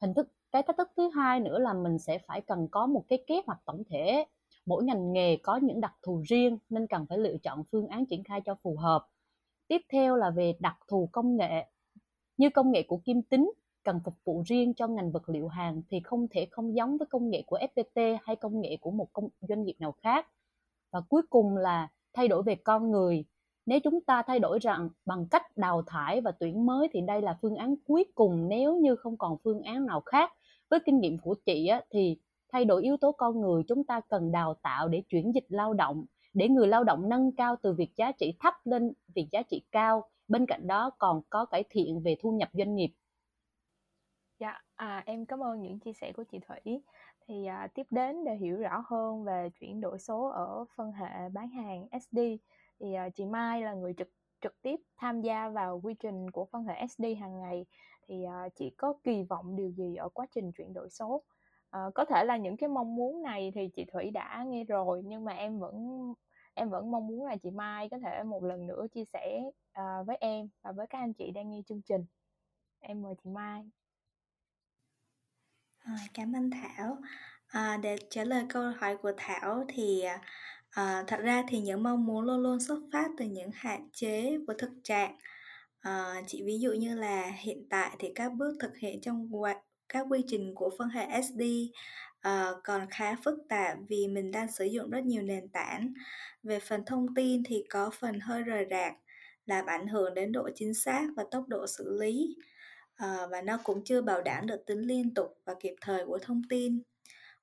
hình 0.01 0.15
thức 0.15 0.29
cái 0.51 0.63
thách 0.63 0.77
thức 0.77 0.89
thứ 0.97 1.11
hai 1.15 1.41
nữa 1.41 1.59
là 1.59 1.75
mình 1.75 1.99
sẽ 1.99 2.19
phải 2.27 2.41
cần 2.41 2.69
có 2.71 2.87
một 2.87 3.05
cái 3.09 3.25
kế 3.27 3.43
hoạch 3.47 3.59
tổng 3.65 3.83
thể. 3.91 4.25
Mỗi 4.67 4.85
ngành 4.85 5.13
nghề 5.13 5.37
có 5.37 5.57
những 5.57 5.81
đặc 5.81 5.95
thù 6.03 6.23
riêng 6.29 6.59
nên 6.69 6.87
cần 6.87 7.07
phải 7.09 7.19
lựa 7.19 7.37
chọn 7.43 7.63
phương 7.73 7.89
án 7.89 8.07
triển 8.07 8.25
khai 8.25 8.41
cho 8.41 8.55
phù 8.55 8.77
hợp. 8.77 9.07
Tiếp 9.69 9.81
theo 9.93 10.17
là 10.17 10.31
về 10.31 10.55
đặc 10.61 10.77
thù 10.89 11.09
công 11.13 11.37
nghệ 11.37 11.67
như 12.37 12.51
công 12.51 12.73
nghệ 12.73 12.83
của 12.83 13.01
kim 13.05 13.23
tính 13.23 13.53
cần 13.85 14.01
phục 14.05 14.15
vụ 14.25 14.43
riêng 14.47 14.75
cho 14.75 14.87
ngành 14.87 15.13
vật 15.13 15.29
liệu 15.29 15.49
hàng 15.49 15.83
thì 15.91 16.01
không 16.05 16.27
thể 16.31 16.47
không 16.51 16.77
giống 16.77 16.99
với 16.99 17.07
công 17.07 17.31
nghệ 17.31 17.43
của 17.47 17.59
FPT 17.59 18.19
hay 18.23 18.37
công 18.37 18.61
nghệ 18.61 18.77
của 18.81 18.91
một 18.91 19.13
công, 19.13 19.29
doanh 19.41 19.65
nghiệp 19.65 19.77
nào 19.79 19.95
khác. 20.03 20.27
Và 20.93 21.01
cuối 21.01 21.23
cùng 21.31 21.57
là 21.57 21.89
thay 22.15 22.29
đổi 22.29 22.43
về 22.43 22.55
con 22.55 22.91
người. 22.91 23.25
Nếu 23.67 23.81
chúng 23.85 24.01
ta 24.01 24.23
thay 24.23 24.39
đổi 24.39 24.59
rằng 24.59 24.89
bằng 25.07 25.27
cách 25.31 25.57
đào 25.57 25.83
thải 25.87 26.21
và 26.21 26.33
tuyển 26.41 26.67
mới 26.67 26.89
thì 26.93 27.01
đây 27.01 27.23
là 27.23 27.39
phương 27.43 27.57
án 27.57 27.75
cuối 27.87 28.05
cùng 28.15 28.49
nếu 28.49 28.77
như 28.77 28.97
không 28.97 29.17
còn 29.17 29.37
phương 29.45 29.63
án 29.63 29.87
nào 29.87 30.01
khác. 30.01 30.33
Với 30.71 30.81
kinh 30.87 31.01
nghiệm 31.01 31.19
của 31.19 31.35
chị 31.47 31.67
á, 31.67 31.81
thì 31.91 32.19
thay 32.53 32.65
đổi 32.65 32.83
yếu 32.83 32.97
tố 32.97 33.13
con 33.13 33.41
người 33.41 33.63
chúng 33.69 33.85
ta 33.85 34.01
cần 34.09 34.33
đào 34.33 34.55
tạo 34.63 34.89
để 34.89 35.03
chuyển 35.09 35.35
dịch 35.35 35.47
lao 35.49 35.75
động 35.75 36.05
để 36.35 36.49
người 36.49 36.69
lao 36.69 36.85
động 36.85 37.09
nâng 37.09 37.33
cao 37.33 37.57
từ 37.63 37.73
việc 37.73 37.97
giá 37.97 38.13
trị 38.13 38.35
thấp 38.41 38.55
lên 38.65 38.93
việc 39.15 39.29
giá 39.33 39.43
trị 39.43 39.63
cao 39.73 40.05
bên 40.29 40.47
cạnh 40.47 40.67
đó 40.67 40.91
còn 40.99 41.23
có 41.31 41.47
cải 41.47 41.65
thiện 41.71 42.03
về 42.05 42.17
thu 42.21 42.33
nhập 42.33 42.49
doanh 42.53 42.75
nghiệp. 42.75 42.95
Dạ 44.39 44.61
à, 44.75 45.03
em 45.07 45.27
cảm 45.27 45.41
ơn 45.43 45.63
những 45.63 45.81
chia 45.81 45.93
sẻ 45.93 46.13
của 46.17 46.25
chị 46.25 46.39
thủy. 46.49 46.83
Thì 47.29 47.47
à, 47.47 47.69
tiếp 47.75 47.87
đến 47.91 48.25
để 48.25 48.35
hiểu 48.37 48.57
rõ 48.57 48.85
hơn 48.87 49.25
về 49.25 49.51
chuyển 49.61 49.81
đổi 49.81 49.99
số 49.99 50.29
ở 50.29 50.65
phân 50.77 50.93
hệ 50.93 51.29
bán 51.29 51.49
hàng 51.49 51.89
SD 51.91 52.19
thì 52.81 52.95
à, 52.95 53.09
chị 53.09 53.27
Mai 53.27 53.63
là 53.63 53.75
người 53.75 53.95
trực 53.99 54.09
trực 54.41 54.63
tiếp 54.63 54.77
tham 54.97 55.21
gia 55.21 55.49
vào 55.49 55.81
quy 55.85 55.95
trình 55.95 56.31
của 56.31 56.45
phân 56.53 56.65
hệ 56.65 56.75
SD 56.75 57.05
hàng 57.21 57.41
ngày. 57.41 57.67
Thì 58.09 58.25
à, 58.25 58.49
chị 58.55 58.71
có 58.79 58.95
kỳ 59.05 59.23
vọng 59.23 59.57
điều 59.57 59.71
gì 59.71 59.97
ở 59.97 60.09
quá 60.09 60.27
trình 60.35 60.53
chuyển 60.53 60.73
đổi 60.75 60.91
số? 60.91 61.25
À, 61.71 61.81
có 61.95 62.05
thể 62.05 62.25
là 62.25 62.37
những 62.37 62.57
cái 62.57 62.69
mong 62.69 62.97
muốn 62.97 63.23
này 63.23 63.53
thì 63.55 63.69
chị 63.77 63.85
Thủy 63.93 64.11
đã 64.11 64.45
nghe 64.49 64.65
rồi 64.65 65.03
nhưng 65.05 65.25
mà 65.25 65.33
em 65.33 65.59
vẫn 65.59 65.75
em 66.55 66.71
vẫn 66.71 66.91
mong 66.91 67.07
muốn 67.07 67.27
là 67.27 67.37
chị 67.37 67.51
Mai 67.51 67.89
có 67.91 67.99
thể 67.99 68.23
một 68.23 68.43
lần 68.45 68.67
nữa 68.67 68.87
chia 68.95 69.05
sẻ 69.13 69.41
uh, 69.81 70.07
với 70.07 70.17
em 70.21 70.49
và 70.63 70.73
với 70.73 70.87
các 70.87 70.99
anh 70.99 71.13
chị 71.13 71.31
đang 71.31 71.51
nghe 71.51 71.61
chương 71.69 71.83
trình. 71.83 72.05
Em 72.81 73.03
mời 73.03 73.15
chị 73.25 73.31
Mai. 73.31 73.71
À, 75.79 75.93
cảm 76.15 76.33
ơn 76.33 76.51
Thảo. 76.51 76.99
À, 77.47 77.79
để 77.83 77.97
trả 78.11 78.25
lời 78.25 78.45
câu 78.49 78.71
hỏi 78.81 78.97
của 78.97 79.13
Thảo 79.17 79.65
thì 79.69 80.05
à, 80.71 81.05
thật 81.07 81.21
ra 81.23 81.43
thì 81.49 81.61
những 81.61 81.83
mong 81.83 82.07
muốn 82.07 82.25
luôn 82.25 82.41
luôn 82.43 82.61
xuất 82.61 82.81
phát 82.93 83.09
từ 83.19 83.25
những 83.25 83.51
hạn 83.55 83.89
chế 83.93 84.39
của 84.47 84.55
thực 84.59 84.71
trạng. 84.85 85.19
À, 85.81 86.23
chị 86.27 86.43
ví 86.47 86.59
dụ 86.59 86.73
như 86.73 86.95
là 86.95 87.31
hiện 87.39 87.67
tại 87.71 87.97
thì 87.99 88.13
các 88.15 88.33
bước 88.33 88.57
thực 88.61 88.77
hiện 88.77 89.01
trong 89.01 89.31
các 89.89 90.07
quy 90.11 90.25
trình 90.27 90.55
của 90.55 90.71
phân 90.79 90.89
hệ 90.89 91.23
SD 91.23 91.41
uh, 92.29 92.57
còn 92.65 92.87
khá 92.91 93.17
phức 93.25 93.39
tạp 93.49 93.79
vì 93.89 94.09
mình 94.09 94.31
đang 94.31 94.53
sử 94.53 94.65
dụng 94.65 94.91
rất 94.91 95.05
nhiều 95.05 95.23
nền 95.23 95.49
tảng. 95.49 95.93
Về 96.43 96.61
phần 96.61 96.85
thông 96.87 97.15
tin 97.15 97.43
thì 97.45 97.65
có 97.71 97.91
phần 98.01 98.21
hơi 98.21 98.43
rời 98.43 98.67
rạc, 98.71 98.95
làm 99.47 99.67
ảnh 99.67 99.87
hưởng 99.87 100.15
đến 100.15 100.33
độ 100.33 100.49
chính 100.55 100.75
xác 100.75 101.07
và 101.17 101.25
tốc 101.31 101.49
độ 101.49 101.67
xử 101.67 101.99
lý. 102.01 102.37
Uh, 103.05 103.31
và 103.31 103.43
nó 103.43 103.59
cũng 103.65 103.85
chưa 103.85 104.03
bảo 104.03 104.23
đảm 104.23 104.47
được 104.47 104.67
tính 104.67 104.81
liên 104.81 105.15
tục 105.15 105.39
và 105.45 105.55
kịp 105.61 105.75
thời 105.81 106.07
của 106.07 106.19
thông 106.19 106.43
tin. 106.49 106.83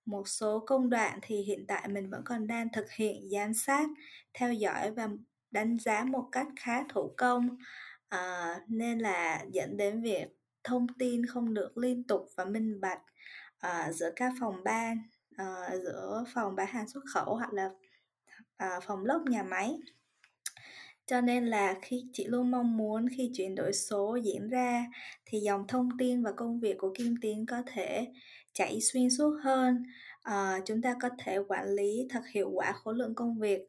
Một 0.05 0.27
số 0.27 0.63
công 0.67 0.89
đoạn 0.89 1.19
thì 1.21 1.41
hiện 1.41 1.65
tại 1.67 1.87
mình 1.87 2.09
vẫn 2.09 2.21
còn 2.25 2.47
đang 2.47 2.67
thực 2.73 2.91
hiện 2.91 3.29
giám 3.29 3.53
sát, 3.53 3.87
theo 4.33 4.53
dõi 4.53 4.91
và 4.91 5.09
đánh 5.51 5.77
giá 5.79 6.03
một 6.03 6.29
cách 6.31 6.47
khá 6.59 6.83
thủ 6.89 7.13
công, 7.17 7.57
à, 8.09 8.55
nên 8.67 8.99
là 8.99 9.45
dẫn 9.51 9.77
đến 9.77 10.01
việc 10.01 10.27
thông 10.63 10.87
tin 10.99 11.25
không 11.25 11.53
được 11.53 11.77
liên 11.77 12.03
tục 12.03 12.29
và 12.35 12.45
minh 12.45 12.81
bạch 12.81 13.01
à, 13.59 13.91
giữa 13.91 14.11
các 14.15 14.33
phòng 14.39 14.55
ban, 14.63 14.97
à, 15.37 15.69
giữa 15.83 16.23
phòng 16.33 16.55
bán 16.55 16.67
hàng 16.67 16.89
xuất 16.89 17.01
khẩu 17.13 17.35
hoặc 17.35 17.53
là 17.53 17.69
à, 18.57 18.79
phòng 18.87 19.05
lốc 19.05 19.21
nhà 19.21 19.43
máy. 19.43 19.79
Cho 21.05 21.21
nên 21.21 21.45
là 21.45 21.75
khi 21.81 22.05
chị 22.13 22.25
luôn 22.27 22.51
mong 22.51 22.77
muốn 22.77 23.07
khi 23.17 23.31
chuyển 23.33 23.55
đổi 23.55 23.73
số 23.73 24.15
diễn 24.23 24.49
ra 24.49 24.85
thì 25.25 25.39
dòng 25.39 25.67
thông 25.67 25.89
tin 25.97 26.23
và 26.23 26.31
công 26.31 26.59
việc 26.59 26.77
của 26.77 26.93
Kim 26.97 27.15
Tiến 27.21 27.45
có 27.45 27.63
thể 27.67 28.07
chảy 28.53 28.81
xuyên 28.81 29.09
suốt 29.09 29.39
hơn. 29.43 29.83
À, 30.21 30.59
chúng 30.65 30.81
ta 30.81 30.95
có 31.01 31.09
thể 31.17 31.37
quản 31.47 31.69
lý 31.69 32.07
thật 32.09 32.21
hiệu 32.31 32.49
quả 32.53 32.71
khối 32.71 32.95
lượng 32.95 33.15
công 33.15 33.39
việc 33.39 33.61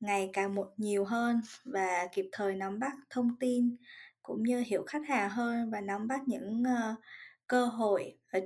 ngày 0.00 0.30
càng 0.32 0.54
một 0.54 0.68
nhiều 0.76 1.04
hơn 1.04 1.40
và 1.64 2.08
kịp 2.12 2.28
thời 2.32 2.54
nắm 2.54 2.78
bắt 2.78 2.92
thông 3.10 3.36
tin 3.40 3.76
cũng 4.22 4.42
như 4.42 4.62
hiểu 4.66 4.84
khách 4.86 5.08
hàng 5.08 5.30
hơn 5.30 5.70
và 5.70 5.80
nắm 5.80 6.08
bắt 6.08 6.20
những 6.26 6.62
uh, 6.62 6.98
cơ 7.46 7.66
hội 7.66 8.14
ở, 8.30 8.40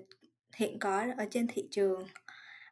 hiện 0.54 0.78
có 0.78 1.06
ở 1.16 1.24
trên 1.30 1.46
thị 1.46 1.68
trường. 1.70 2.06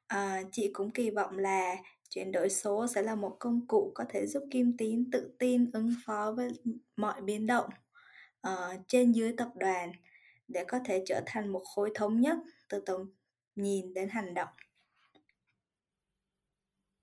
À, 0.07 0.43
chị 0.53 0.71
cũng 0.73 0.91
kỳ 0.91 1.11
vọng 1.11 1.39
là 1.39 1.77
chuyển 2.11 2.33
đổi 2.33 2.51
số 2.51 2.87
sẽ 2.87 3.03
là 3.03 3.15
một 3.15 3.37
công 3.39 3.67
cụ 3.67 3.93
có 3.95 4.05
thể 4.09 4.27
giúp 4.27 4.43
Kim 4.51 4.77
Tín 4.77 5.11
tự 5.13 5.35
tin 5.39 5.71
ứng 5.73 5.95
phó 6.07 6.33
với 6.37 6.49
mọi 6.97 7.21
biến 7.21 7.47
động 7.47 7.71
uh, 8.49 8.81
trên 8.89 9.13
dưới 9.13 9.33
tập 9.37 9.49
đoàn 9.55 9.93
để 10.49 10.65
có 10.69 10.79
thể 10.85 11.03
trở 11.07 11.21
thành 11.27 11.49
một 11.49 11.63
khối 11.75 11.91
thống 11.95 12.21
nhất 12.21 12.39
từ 12.69 12.81
tầm 12.87 13.11
nhìn 13.57 13.95
đến 13.95 14.09
hành 14.09 14.35
động. 14.35 14.49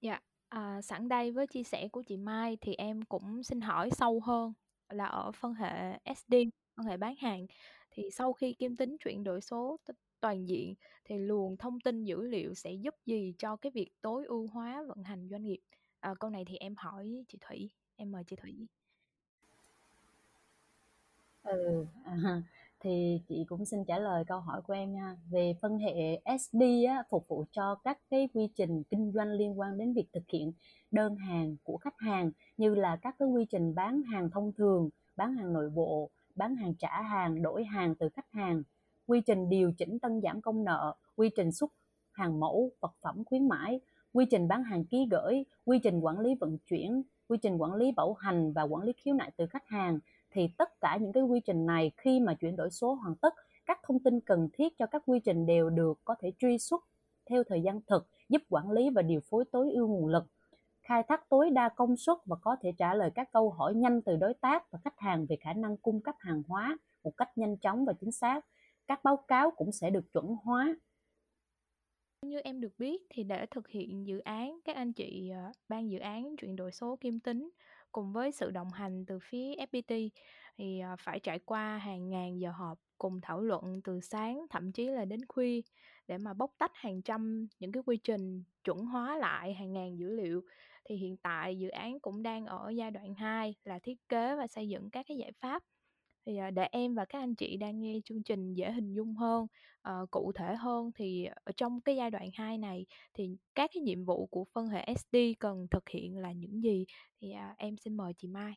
Dạ, 0.01 0.19
à, 0.49 0.81
sẵn 0.81 1.09
đây 1.09 1.31
với 1.31 1.47
chia 1.47 1.63
sẻ 1.63 1.87
của 1.91 2.03
chị 2.07 2.17
Mai 2.17 2.57
thì 2.61 2.75
em 2.75 3.01
cũng 3.01 3.43
xin 3.43 3.61
hỏi 3.61 3.89
sâu 3.91 4.19
hơn 4.19 4.53
là 4.89 5.05
ở 5.05 5.31
phân 5.31 5.53
hệ 5.53 5.99
SD, 6.15 6.33
phân 6.75 6.85
hệ 6.85 6.97
bán 6.97 7.15
hàng 7.15 7.47
thì 7.91 8.03
sau 8.11 8.33
khi 8.33 8.53
Kim 8.53 8.75
Tính 8.75 8.97
chuyển 8.99 9.23
đổi 9.23 9.41
số 9.41 9.77
toàn 10.21 10.47
diện 10.47 10.75
thì 11.05 11.17
luồng 11.17 11.57
thông 11.57 11.79
tin 11.79 12.03
dữ 12.03 12.21
liệu 12.21 12.53
sẽ 12.53 12.71
giúp 12.71 12.95
gì 13.05 13.33
cho 13.37 13.55
cái 13.55 13.71
việc 13.75 13.89
tối 14.01 14.25
ưu 14.25 14.47
hóa 14.47 14.83
vận 14.87 15.03
hành 15.03 15.27
doanh 15.31 15.43
nghiệp? 15.43 15.59
À, 15.99 16.13
câu 16.19 16.29
này 16.29 16.43
thì 16.47 16.57
em 16.57 16.75
hỏi 16.77 17.23
chị 17.27 17.37
Thủy, 17.41 17.69
em 17.95 18.11
mời 18.11 18.23
chị 18.27 18.35
Thủy. 18.35 18.67
Ừ, 21.43 21.85
à, 22.05 22.41
thì 22.79 23.21
chị 23.27 23.45
cũng 23.49 23.65
xin 23.65 23.85
trả 23.85 23.99
lời 23.99 24.23
câu 24.27 24.39
hỏi 24.39 24.61
của 24.61 24.73
em 24.73 24.93
nha. 24.93 25.15
Về 25.29 25.53
phân 25.61 25.77
hệ 25.77 26.21
SD 26.25 26.83
á, 26.83 27.03
phục 27.09 27.27
vụ 27.27 27.45
cho 27.51 27.75
các 27.83 27.99
cái 28.09 28.29
quy 28.33 28.49
trình 28.55 28.83
kinh 28.89 29.11
doanh 29.15 29.27
liên 29.31 29.59
quan 29.59 29.77
đến 29.77 29.93
việc 29.93 30.07
thực 30.13 30.23
hiện 30.33 30.51
đơn 30.91 31.15
hàng 31.15 31.55
của 31.63 31.77
khách 31.77 31.99
hàng 31.99 32.31
như 32.57 32.75
là 32.75 32.95
các 33.01 33.15
cái 33.19 33.27
quy 33.27 33.45
trình 33.45 33.75
bán 33.75 34.01
hàng 34.03 34.29
thông 34.29 34.53
thường, 34.53 34.89
bán 35.15 35.33
hàng 35.35 35.53
nội 35.53 35.69
bộ, 35.69 36.09
bán 36.35 36.55
hàng 36.55 36.75
trả 36.75 37.01
hàng, 37.01 37.41
đổi 37.41 37.63
hàng 37.63 37.95
từ 37.95 38.09
khách 38.09 38.31
hàng, 38.31 38.63
quy 39.07 39.21
trình 39.21 39.49
điều 39.49 39.71
chỉnh 39.77 39.99
tăng 39.99 40.21
giảm 40.21 40.41
công 40.41 40.63
nợ, 40.63 40.95
quy 41.15 41.29
trình 41.35 41.51
xuất 41.51 41.71
hàng 42.11 42.39
mẫu, 42.39 42.71
vật 42.79 42.93
phẩm 43.01 43.23
khuyến 43.25 43.47
mãi, 43.47 43.79
quy 44.13 44.25
trình 44.25 44.47
bán 44.47 44.63
hàng 44.63 44.85
ký 44.85 45.07
gửi, 45.11 45.45
quy 45.65 45.79
trình 45.79 45.99
quản 45.99 46.19
lý 46.19 46.35
vận 46.35 46.57
chuyển, 46.57 47.03
quy 47.27 47.37
trình 47.37 47.57
quản 47.57 47.73
lý 47.73 47.91
bảo 47.91 48.13
hành 48.13 48.53
và 48.53 48.63
quản 48.63 48.83
lý 48.83 48.93
khiếu 48.93 49.13
nại 49.13 49.31
từ 49.37 49.47
khách 49.47 49.67
hàng. 49.67 49.99
Thì 50.31 50.47
tất 50.57 50.69
cả 50.81 50.97
những 51.01 51.11
cái 51.11 51.23
quy 51.23 51.39
trình 51.39 51.65
này 51.65 51.91
khi 51.97 52.19
mà 52.19 52.33
chuyển 52.33 52.55
đổi 52.55 52.69
số 52.69 52.93
hoàn 52.93 53.15
tất 53.15 53.33
các 53.65 53.79
thông 53.83 53.99
tin 53.99 54.19
cần 54.19 54.49
thiết 54.53 54.77
cho 54.77 54.85
các 54.85 55.03
quy 55.05 55.19
trình 55.19 55.45
đều 55.45 55.69
được 55.69 55.99
có 56.05 56.15
thể 56.19 56.31
truy 56.39 56.57
xuất 56.57 56.83
theo 57.29 57.43
thời 57.43 57.61
gian 57.61 57.81
thực 57.87 58.07
giúp 58.29 58.41
quản 58.49 58.71
lý 58.71 58.89
và 58.89 59.01
điều 59.01 59.19
phối 59.29 59.45
tối 59.51 59.71
ưu 59.71 59.87
nguồn 59.87 60.07
lực. 60.07 60.23
Khai 60.81 61.03
thác 61.07 61.29
tối 61.29 61.49
đa 61.49 61.69
công 61.69 61.97
suất 61.97 62.17
và 62.25 62.35
có 62.41 62.55
thể 62.61 62.71
trả 62.77 62.93
lời 62.93 63.11
các 63.15 63.31
câu 63.31 63.49
hỏi 63.49 63.73
nhanh 63.75 64.01
từ 64.01 64.15
đối 64.15 64.33
tác 64.33 64.71
và 64.71 64.79
khách 64.83 64.99
hàng 64.99 65.25
về 65.29 65.35
khả 65.35 65.53
năng 65.53 65.77
cung 65.77 66.01
cấp 66.01 66.15
hàng 66.19 66.43
hóa 66.47 66.77
một 67.03 67.11
cách 67.17 67.37
nhanh 67.37 67.57
chóng 67.57 67.85
và 67.85 67.93
chính 67.93 68.11
xác 68.11 68.45
các 68.87 69.03
báo 69.03 69.17
cáo 69.27 69.51
cũng 69.51 69.71
sẽ 69.71 69.89
được 69.89 70.13
chuẩn 70.13 70.25
hóa. 70.43 70.75
Như 72.21 72.39
em 72.39 72.61
được 72.61 72.73
biết 72.77 73.01
thì 73.09 73.23
để 73.23 73.45
thực 73.51 73.67
hiện 73.67 74.07
dự 74.07 74.19
án, 74.19 74.59
các 74.65 74.75
anh 74.75 74.93
chị 74.93 75.29
ờ, 75.29 75.51
ban 75.67 75.91
dự 75.91 75.99
án 75.99 76.35
chuyển 76.37 76.55
đổi 76.55 76.71
số 76.71 76.97
kim 77.01 77.19
tính 77.19 77.49
cùng 77.91 78.13
với 78.13 78.31
sự 78.31 78.51
đồng 78.51 78.69
hành 78.73 79.05
từ 79.05 79.19
phía 79.21 79.55
FPT 79.55 80.09
thì 80.57 80.79
ờ, 80.79 80.95
phải 80.99 81.19
trải 81.19 81.39
qua 81.39 81.77
hàng 81.77 82.09
ngàn 82.09 82.39
giờ 82.39 82.51
họp 82.51 82.77
cùng 82.97 83.21
thảo 83.21 83.41
luận 83.41 83.81
từ 83.83 83.99
sáng 84.01 84.45
thậm 84.49 84.71
chí 84.71 84.87
là 84.87 85.05
đến 85.05 85.19
khuya 85.29 85.61
để 86.07 86.17
mà 86.17 86.33
bóc 86.33 86.51
tách 86.57 86.71
hàng 86.75 87.01
trăm 87.01 87.47
những 87.59 87.71
cái 87.71 87.83
quy 87.85 87.97
trình 87.97 88.43
chuẩn 88.63 88.85
hóa 88.85 89.17
lại 89.17 89.53
hàng 89.53 89.73
ngàn 89.73 89.97
dữ 89.97 90.09
liệu. 90.09 90.41
Thì 90.85 90.95
hiện 90.95 91.17
tại 91.17 91.57
dự 91.57 91.69
án 91.69 91.99
cũng 91.99 92.23
đang 92.23 92.45
ở 92.45 92.69
giai 92.75 92.91
đoạn 92.91 93.15
2 93.15 93.55
là 93.63 93.79
thiết 93.83 94.09
kế 94.09 94.35
và 94.35 94.47
xây 94.47 94.69
dựng 94.69 94.89
các 94.89 95.05
cái 95.09 95.17
giải 95.17 95.31
pháp 95.41 95.63
thì 96.25 96.37
à, 96.37 96.51
để 96.51 96.67
em 96.71 96.95
và 96.95 97.05
các 97.05 97.19
anh 97.19 97.35
chị 97.35 97.57
đang 97.57 97.79
nghe 97.79 97.99
chương 98.05 98.23
trình 98.23 98.53
dễ 98.53 98.71
hình 98.71 98.93
dung 98.93 99.15
hơn 99.15 99.47
uh, 99.89 100.11
cụ 100.11 100.31
thể 100.35 100.55
hơn 100.55 100.91
thì 100.95 101.27
ở 101.43 101.51
trong 101.57 101.81
cái 101.81 101.95
giai 101.95 102.11
đoạn 102.11 102.29
2 102.33 102.57
này 102.57 102.85
thì 103.13 103.37
các 103.55 103.69
cái 103.73 103.81
nhiệm 103.81 104.05
vụ 104.05 104.25
của 104.25 104.45
phân 104.53 104.67
hệ 104.67 104.93
SD 104.95 105.15
cần 105.39 105.67
thực 105.71 105.89
hiện 105.89 106.17
là 106.17 106.31
những 106.31 106.63
gì? 106.63 106.85
Thì 107.21 107.31
uh, 107.51 107.57
em 107.57 107.77
xin 107.77 107.97
mời 107.97 108.13
chị 108.17 108.27
Mai. 108.27 108.53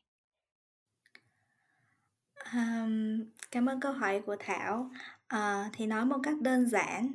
Um, 2.53 3.23
cảm 3.51 3.65
ơn 3.65 3.79
câu 3.79 3.91
hỏi 3.91 4.21
của 4.25 4.35
Thảo. 4.39 4.91
Uh, 5.35 5.73
thì 5.73 5.87
nói 5.87 6.05
một 6.05 6.17
cách 6.23 6.41
đơn 6.41 6.69
giản 6.69 7.11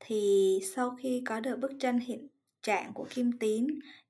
thì 0.00 0.58
sau 0.74 0.90
khi 0.90 1.22
có 1.26 1.40
được 1.40 1.56
bức 1.56 1.72
tranh 1.80 1.98
hiện 1.98 2.28
trạng 2.62 2.92
của 2.94 3.06
Kim 3.10 3.32
Tín 3.38 3.66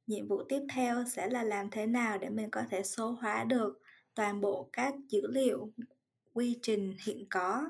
nhiệm 0.07 0.29
vụ 0.29 0.43
tiếp 0.49 0.61
theo 0.75 1.05
sẽ 1.05 1.29
là 1.29 1.43
làm 1.43 1.71
thế 1.71 1.87
nào 1.87 2.19
để 2.19 2.29
mình 2.29 2.51
có 2.51 2.63
thể 2.71 2.83
số 2.83 3.11
hóa 3.11 3.45
được 3.45 3.82
toàn 4.15 4.41
bộ 4.41 4.69
các 4.73 4.95
dữ 5.09 5.27
liệu 5.27 5.73
quy 6.33 6.59
trình 6.63 6.97
hiện 7.05 7.27
có 7.31 7.65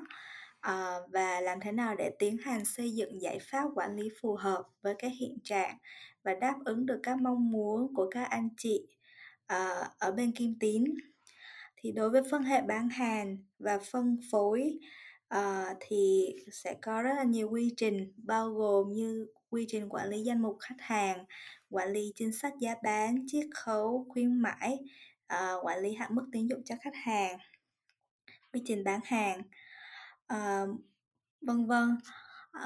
à, 0.59 0.95
và 1.11 1.41
làm 1.41 1.59
thế 1.61 1.71
nào 1.71 1.95
để 1.95 2.11
tiến 2.19 2.37
hành 2.37 2.65
xây 2.65 2.91
dựng 2.91 3.21
giải 3.21 3.39
pháp 3.39 3.65
quản 3.75 3.95
lý 3.95 4.09
phù 4.21 4.35
hợp 4.35 4.63
với 4.81 4.95
cái 4.99 5.09
hiện 5.09 5.37
trạng 5.43 5.77
và 6.23 6.33
đáp 6.33 6.55
ứng 6.65 6.85
được 6.85 6.99
các 7.03 7.21
mong 7.21 7.51
muốn 7.51 7.93
của 7.95 8.09
các 8.11 8.23
anh 8.23 8.49
chị 8.57 8.87
à, 9.45 9.89
ở 9.99 10.11
bên 10.11 10.31
Kim 10.31 10.59
Tín. 10.59 10.83
Thì 11.77 11.91
đối 11.91 12.09
với 12.09 12.21
phân 12.31 12.43
hệ 12.43 12.61
bán 12.61 12.89
hàng 12.89 13.37
và 13.59 13.79
phân 13.91 14.19
phối 14.31 14.79
uh, 15.37 15.77
thì 15.79 16.29
sẽ 16.51 16.75
có 16.81 17.01
rất 17.01 17.13
là 17.17 17.23
nhiều 17.23 17.49
quy 17.49 17.73
trình 17.77 18.13
bao 18.17 18.49
gồm 18.49 18.91
như 18.91 19.27
quy 19.49 19.65
trình 19.69 19.89
quản 19.89 20.09
lý 20.09 20.23
danh 20.23 20.41
mục 20.41 20.57
khách 20.59 20.75
hàng 20.79 21.25
quản 21.69 21.89
lý 21.89 22.11
chính 22.15 22.31
sách 22.31 22.53
giá 22.59 22.75
bán 22.83 23.25
chiết 23.27 23.45
khấu 23.55 24.05
khuyến 24.09 24.41
mãi 24.41 24.79
uh, 25.33 25.65
quản 25.65 25.79
lý 25.79 25.93
hạn 25.93 26.15
mức 26.15 26.25
tín 26.31 26.47
dụng 26.47 26.63
cho 26.65 26.75
khách 26.81 26.95
hàng 26.95 27.37
quy 28.53 28.61
trình 28.65 28.83
bán 28.83 28.99
hàng 29.05 29.41
uh, 30.33 30.79
vân 31.41 31.65
vân. 31.65 31.97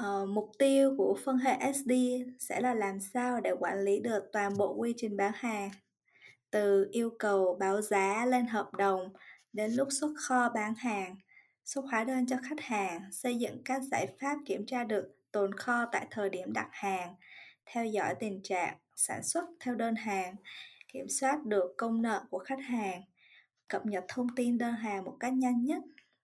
Uh, 0.00 0.28
mục 0.28 0.50
tiêu 0.58 0.94
của 0.98 1.18
phân 1.24 1.36
hệ 1.38 1.72
SD 1.72 1.92
sẽ 2.38 2.60
là 2.60 2.74
làm 2.74 3.00
sao 3.00 3.40
để 3.40 3.52
quản 3.60 3.80
lý 3.80 4.00
được 4.00 4.24
toàn 4.32 4.56
bộ 4.56 4.74
quy 4.74 4.94
trình 4.96 5.16
bán 5.16 5.32
hàng 5.34 5.70
từ 6.50 6.88
yêu 6.92 7.10
cầu 7.18 7.56
báo 7.60 7.82
giá 7.82 8.26
lên 8.26 8.46
hợp 8.46 8.74
đồng 8.74 9.12
đến 9.52 9.72
lúc 9.72 9.88
xuất 10.00 10.10
kho 10.16 10.48
bán 10.48 10.74
hàng 10.74 11.16
xuất 11.64 11.84
hóa 11.90 12.04
đơn 12.04 12.26
cho 12.26 12.36
khách 12.48 12.60
hàng 12.60 13.12
xây 13.12 13.36
dựng 13.36 13.62
các 13.64 13.82
giải 13.82 14.06
pháp 14.20 14.36
kiểm 14.46 14.66
tra 14.66 14.84
được 14.84 15.16
tồn 15.32 15.54
kho 15.54 15.86
tại 15.92 16.06
thời 16.10 16.30
điểm 16.30 16.52
đặt 16.52 16.68
hàng 16.72 17.14
theo 17.66 17.86
dõi 17.86 18.14
tình 18.20 18.40
trạng 18.42 18.76
sản 18.96 19.22
xuất 19.22 19.44
theo 19.60 19.74
đơn 19.74 19.94
hàng 19.94 20.34
kiểm 20.88 21.08
soát 21.08 21.44
được 21.44 21.74
công 21.76 22.02
nợ 22.02 22.24
của 22.30 22.38
khách 22.38 22.60
hàng 22.60 23.02
cập 23.68 23.86
nhật 23.86 24.04
thông 24.08 24.26
tin 24.36 24.58
đơn 24.58 24.74
hàng 24.74 25.04
một 25.04 25.16
cách 25.20 25.32
nhanh 25.32 25.64
nhất 25.64 25.82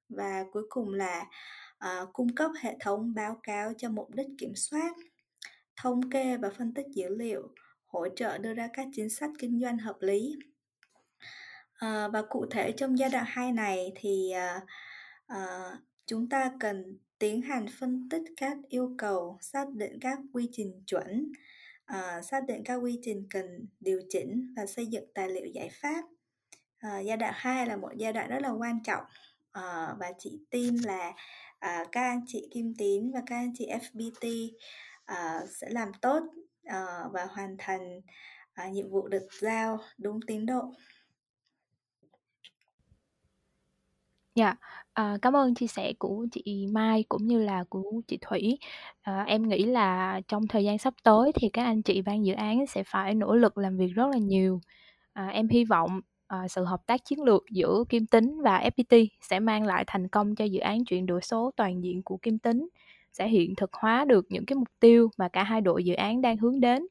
và 0.08 0.44
cuối 0.52 0.62
cùng 0.68 0.94
là 0.94 1.26
à, 1.78 2.00
cung 2.12 2.34
cấp 2.34 2.50
hệ 2.60 2.76
thống 2.80 3.14
báo 3.14 3.40
cáo 3.42 3.72
cho 3.78 3.90
mục 3.90 4.10
đích 4.14 4.28
kiểm 4.38 4.52
soát 4.54 4.92
thống 5.76 6.10
kê 6.10 6.36
và 6.36 6.50
phân 6.50 6.74
tích 6.74 6.86
dữ 6.94 7.08
liệu 7.08 7.54
hỗ 7.86 8.08
trợ 8.16 8.38
đưa 8.38 8.54
ra 8.54 8.68
các 8.72 8.88
chính 8.92 9.10
sách 9.10 9.30
kinh 9.38 9.60
doanh 9.60 9.78
hợp 9.78 9.96
lý. 10.00 10.36
À, 11.74 12.08
và 12.08 12.22
cụ 12.22 12.46
thể 12.50 12.72
trong 12.72 12.98
giai 12.98 13.10
đoạn 13.10 13.24
2 13.28 13.52
này 13.52 13.92
thì 13.96 14.30
à, 14.30 14.60
à, 15.26 15.70
chúng 16.06 16.28
ta 16.28 16.52
cần 16.60 16.98
tiến 17.18 17.42
hành 17.42 17.66
phân 17.80 18.08
tích 18.10 18.22
các 18.36 18.56
yêu 18.68 18.94
cầu 18.98 19.38
xác 19.40 19.68
định 19.70 19.98
các 20.00 20.18
quy 20.32 20.48
trình 20.52 20.82
chuẩn 20.86 21.32
à, 21.84 22.22
xác 22.22 22.46
định 22.46 22.62
các 22.64 22.74
quy 22.74 22.98
trình 23.02 23.26
cần 23.30 23.66
điều 23.80 24.00
chỉnh 24.08 24.54
và 24.56 24.66
xây 24.66 24.86
dựng 24.86 25.04
tài 25.14 25.28
liệu 25.28 25.46
giải 25.46 25.70
pháp 25.82 26.04
à, 26.78 26.98
giai 26.98 27.16
đoạn 27.16 27.32
2 27.36 27.66
là 27.66 27.76
một 27.76 27.90
giai 27.96 28.12
đoạn 28.12 28.28
rất 28.28 28.38
là 28.42 28.50
quan 28.50 28.82
trọng 28.82 29.04
à, 29.52 29.94
và 29.98 30.12
chị 30.18 30.40
tin 30.50 30.76
là 30.76 31.12
à, 31.58 31.84
các 31.92 32.00
anh 32.02 32.20
chị 32.26 32.48
Kim 32.50 32.74
Tín 32.78 33.10
và 33.14 33.22
các 33.26 33.36
anh 33.36 33.52
chị 33.54 33.68
FBT 33.68 34.50
à, 35.04 35.40
sẽ 35.60 35.68
làm 35.70 35.92
tốt 36.02 36.22
à, 36.64 37.04
và 37.12 37.24
hoàn 37.24 37.56
thành 37.58 38.00
à, 38.52 38.68
nhiệm 38.68 38.90
vụ 38.90 39.08
được 39.08 39.28
giao 39.40 39.78
đúng 39.98 40.20
tiến 40.26 40.46
độ. 40.46 40.72
Dạ, 44.34 44.54
à, 44.92 45.18
cảm 45.22 45.36
ơn 45.36 45.54
chia 45.54 45.66
sẻ 45.66 45.92
của 45.98 46.26
chị 46.32 46.66
Mai 46.72 47.04
cũng 47.08 47.26
như 47.26 47.38
là 47.38 47.64
của 47.68 48.00
chị 48.08 48.18
Thủy. 48.20 48.58
À, 49.02 49.24
em 49.26 49.48
nghĩ 49.48 49.64
là 49.64 50.20
trong 50.28 50.46
thời 50.48 50.64
gian 50.64 50.78
sắp 50.78 50.94
tới 51.02 51.32
thì 51.34 51.48
các 51.52 51.64
anh 51.64 51.82
chị 51.82 52.02
ban 52.02 52.24
dự 52.26 52.32
án 52.34 52.66
sẽ 52.66 52.82
phải 52.86 53.14
nỗ 53.14 53.34
lực 53.34 53.58
làm 53.58 53.76
việc 53.76 53.88
rất 53.94 54.06
là 54.12 54.18
nhiều. 54.18 54.60
À, 55.12 55.26
em 55.28 55.48
hy 55.48 55.64
vọng 55.64 56.00
à, 56.26 56.48
sự 56.48 56.64
hợp 56.64 56.80
tác 56.86 57.04
chiến 57.04 57.22
lược 57.22 57.42
giữa 57.50 57.84
Kim 57.88 58.06
Tính 58.06 58.40
và 58.42 58.56
FPT 58.58 59.08
sẽ 59.20 59.40
mang 59.40 59.66
lại 59.66 59.84
thành 59.86 60.08
công 60.08 60.34
cho 60.34 60.44
dự 60.44 60.60
án 60.60 60.84
chuyển 60.84 61.06
đổi 61.06 61.20
số 61.22 61.50
toàn 61.56 61.82
diện 61.84 62.02
của 62.02 62.16
Kim 62.22 62.38
Tính, 62.38 62.68
sẽ 63.12 63.28
hiện 63.28 63.54
thực 63.56 63.70
hóa 63.74 64.04
được 64.08 64.26
những 64.28 64.46
cái 64.46 64.56
mục 64.56 64.68
tiêu 64.80 65.08
mà 65.18 65.28
cả 65.28 65.42
hai 65.44 65.60
đội 65.60 65.84
dự 65.84 65.94
án 65.94 66.20
đang 66.22 66.36
hướng 66.36 66.60
đến. 66.60 66.86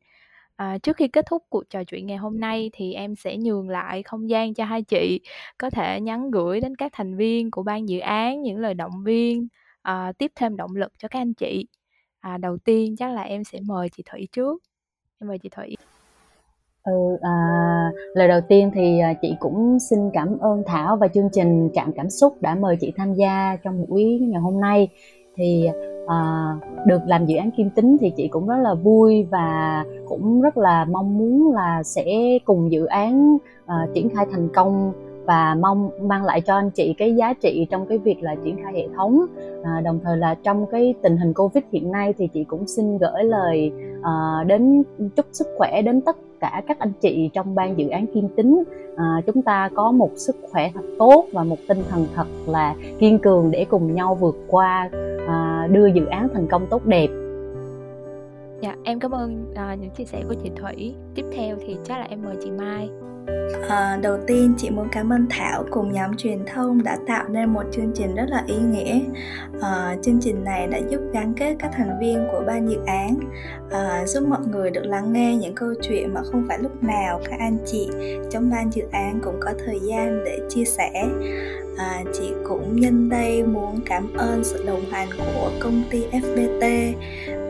À, 0.55 0.77
trước 0.83 0.97
khi 0.97 1.07
kết 1.07 1.25
thúc 1.29 1.43
cuộc 1.49 1.69
trò 1.69 1.83
chuyện 1.83 2.07
ngày 2.07 2.17
hôm 2.17 2.39
nay 2.39 2.69
thì 2.73 2.93
em 2.93 3.15
sẽ 3.15 3.37
nhường 3.37 3.69
lại 3.69 4.03
không 4.03 4.29
gian 4.29 4.53
cho 4.53 4.65
hai 4.65 4.81
chị 4.83 5.19
có 5.57 5.69
thể 5.69 6.01
nhắn 6.01 6.31
gửi 6.31 6.61
đến 6.61 6.75
các 6.75 6.91
thành 6.95 7.15
viên 7.17 7.51
của 7.51 7.63
ban 7.63 7.89
dự 7.89 7.99
án 7.99 8.41
những 8.41 8.57
lời 8.59 8.73
động 8.73 9.03
viên 9.03 9.47
à, 9.81 10.11
tiếp 10.17 10.31
thêm 10.35 10.57
động 10.57 10.75
lực 10.75 10.91
cho 10.97 11.07
các 11.07 11.19
anh 11.19 11.33
chị. 11.33 11.67
À, 12.19 12.37
đầu 12.37 12.57
tiên 12.57 12.95
chắc 12.95 13.11
là 13.11 13.21
em 13.21 13.43
sẽ 13.43 13.59
mời 13.67 13.89
chị 13.89 14.03
Thủy 14.11 14.27
trước. 14.31 14.63
Em 15.21 15.27
mời 15.27 15.39
chị 15.39 15.49
Thủy. 15.49 15.75
Ừ, 16.83 17.17
à, 17.21 17.31
lời 18.15 18.27
đầu 18.27 18.41
tiên 18.49 18.71
thì 18.73 18.99
à, 18.99 19.13
chị 19.21 19.35
cũng 19.39 19.77
xin 19.89 19.99
cảm 20.13 20.37
ơn 20.39 20.63
Thảo 20.65 20.97
và 21.01 21.07
chương 21.07 21.29
trình 21.33 21.69
Trạm 21.73 21.91
Cảm 21.95 22.09
Xúc 22.09 22.41
đã 22.41 22.55
mời 22.55 22.77
chị 22.81 22.91
tham 22.97 23.13
gia 23.13 23.57
trong 23.63 23.85
buổi 23.89 24.19
ngày 24.21 24.41
hôm 24.41 24.61
nay. 24.61 24.87
Thì 25.35 25.67
à, 26.07 26.49
được 26.87 26.99
làm 27.07 27.25
dự 27.25 27.37
án 27.37 27.51
Kim 27.51 27.69
Tính 27.69 27.97
thì 27.99 28.11
chị 28.17 28.27
cũng 28.27 28.47
rất 28.47 28.57
là 28.61 28.73
vui 28.73 29.27
và 29.31 29.83
cũng 30.07 30.41
rất 30.41 30.57
là 30.57 30.85
mong 30.85 31.17
muốn 31.17 31.53
là 31.53 31.83
sẽ 31.83 32.05
cùng 32.45 32.71
dự 32.71 32.85
án 32.85 33.37
à, 33.65 33.87
triển 33.93 34.09
khai 34.09 34.25
thành 34.31 34.49
công 34.53 34.93
và 35.25 35.55
mong 35.59 35.89
mang 36.01 36.25
lại 36.25 36.41
cho 36.41 36.55
anh 36.55 36.69
chị 36.69 36.93
cái 36.97 37.15
giá 37.15 37.33
trị 37.33 37.67
trong 37.69 37.85
cái 37.85 37.97
việc 37.97 38.23
là 38.23 38.35
triển 38.43 38.57
khai 38.63 38.73
hệ 38.73 38.87
thống. 38.95 39.25
À, 39.63 39.81
đồng 39.81 39.99
thời 40.03 40.17
là 40.17 40.35
trong 40.43 40.65
cái 40.71 40.93
tình 41.01 41.17
hình 41.17 41.33
covid 41.33 41.63
hiện 41.71 41.91
nay 41.91 42.13
thì 42.17 42.27
chị 42.27 42.43
cũng 42.43 42.67
xin 42.67 42.97
gửi 42.97 43.23
lời 43.23 43.71
à, 44.01 44.43
đến 44.47 44.83
chúc 45.15 45.25
sức 45.31 45.47
khỏe 45.57 45.81
đến 45.81 46.01
tất 46.01 46.17
cả 46.43 46.61
các 46.67 46.79
anh 46.79 46.91
chị 47.01 47.29
trong 47.33 47.55
ban 47.55 47.77
dự 47.77 47.87
án 47.87 48.05
Kim 48.13 48.27
Tính. 48.35 48.63
À, 48.95 49.21
chúng 49.25 49.41
ta 49.41 49.69
có 49.75 49.91
một 49.91 50.09
sức 50.15 50.35
khỏe 50.51 50.71
thật 50.73 50.81
tốt 50.99 51.25
và 51.33 51.43
một 51.43 51.57
tinh 51.67 51.83
thần 51.89 52.05
thật 52.15 52.27
là 52.47 52.75
kiên 52.99 53.19
cường 53.19 53.51
để 53.51 53.65
cùng 53.69 53.95
nhau 53.95 54.15
vượt 54.15 54.37
qua 54.47 54.89
à, 55.27 55.67
đưa 55.71 55.87
dự 55.87 56.05
án 56.05 56.27
thành 56.33 56.47
công 56.47 56.67
tốt 56.69 56.85
đẹp. 56.85 57.07
Dạ, 58.63 58.75
em 58.83 58.99
cảm 58.99 59.11
ơn 59.11 59.51
uh, 59.51 59.79
những 59.79 59.89
chia 59.89 60.05
sẻ 60.05 60.23
của 60.27 60.35
chị 60.43 60.51
Thủy. 60.55 60.95
Tiếp 61.15 61.25
theo 61.35 61.57
thì 61.67 61.77
chắc 61.85 61.99
là 61.99 62.05
em 62.09 62.21
mời 62.21 62.35
chị 62.43 62.51
Mai. 62.51 62.89
À, 63.69 63.99
đầu 64.01 64.17
tiên 64.27 64.53
chị 64.57 64.69
muốn 64.69 64.87
cảm 64.91 65.13
ơn 65.13 65.25
Thảo 65.29 65.65
cùng 65.71 65.91
nhóm 65.91 66.17
truyền 66.17 66.45
thông 66.53 66.83
đã 66.83 66.97
tạo 67.07 67.29
nên 67.29 67.49
một 67.49 67.63
chương 67.71 67.91
trình 67.95 68.15
rất 68.15 68.25
là 68.29 68.43
ý 68.47 68.55
nghĩa. 68.55 68.99
À, 69.61 69.95
chương 70.01 70.19
trình 70.21 70.43
này 70.43 70.67
đã 70.67 70.77
giúp 70.89 71.01
gắn 71.13 71.33
kết 71.33 71.55
các 71.59 71.71
thành 71.73 71.99
viên 71.99 72.27
của 72.31 72.43
ban 72.47 72.69
dự 72.69 72.77
án, 72.85 73.19
à, 73.71 74.05
giúp 74.05 74.23
mọi 74.27 74.41
người 74.51 74.71
được 74.71 74.85
lắng 74.85 75.13
nghe 75.13 75.35
những 75.35 75.55
câu 75.55 75.73
chuyện 75.81 76.13
mà 76.13 76.21
không 76.23 76.45
phải 76.47 76.59
lúc 76.59 76.83
nào 76.83 77.19
các 77.29 77.39
anh 77.39 77.57
chị 77.65 77.89
trong 78.31 78.49
ban 78.49 78.73
dự 78.73 78.83
án 78.91 79.19
cũng 79.23 79.35
có 79.39 79.53
thời 79.65 79.79
gian 79.79 80.23
để 80.25 80.39
chia 80.49 80.65
sẻ. 80.65 80.91
À, 81.77 82.03
chị 82.13 82.33
cũng 82.43 82.75
nhân 82.75 83.09
đây 83.09 83.43
muốn 83.43 83.79
cảm 83.85 84.13
ơn 84.17 84.43
sự 84.43 84.63
đồng 84.67 84.85
hành 84.91 85.07
của 85.17 85.51
công 85.59 85.83
ty 85.89 86.05
FPT 86.11 86.93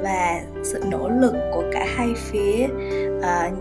và 0.03 0.41
sự 0.63 0.79
nỗ 0.91 1.09
lực 1.09 1.33
của 1.53 1.63
cả 1.71 1.85
hai 1.95 2.13
phía. 2.15 2.67
À, 3.21 3.51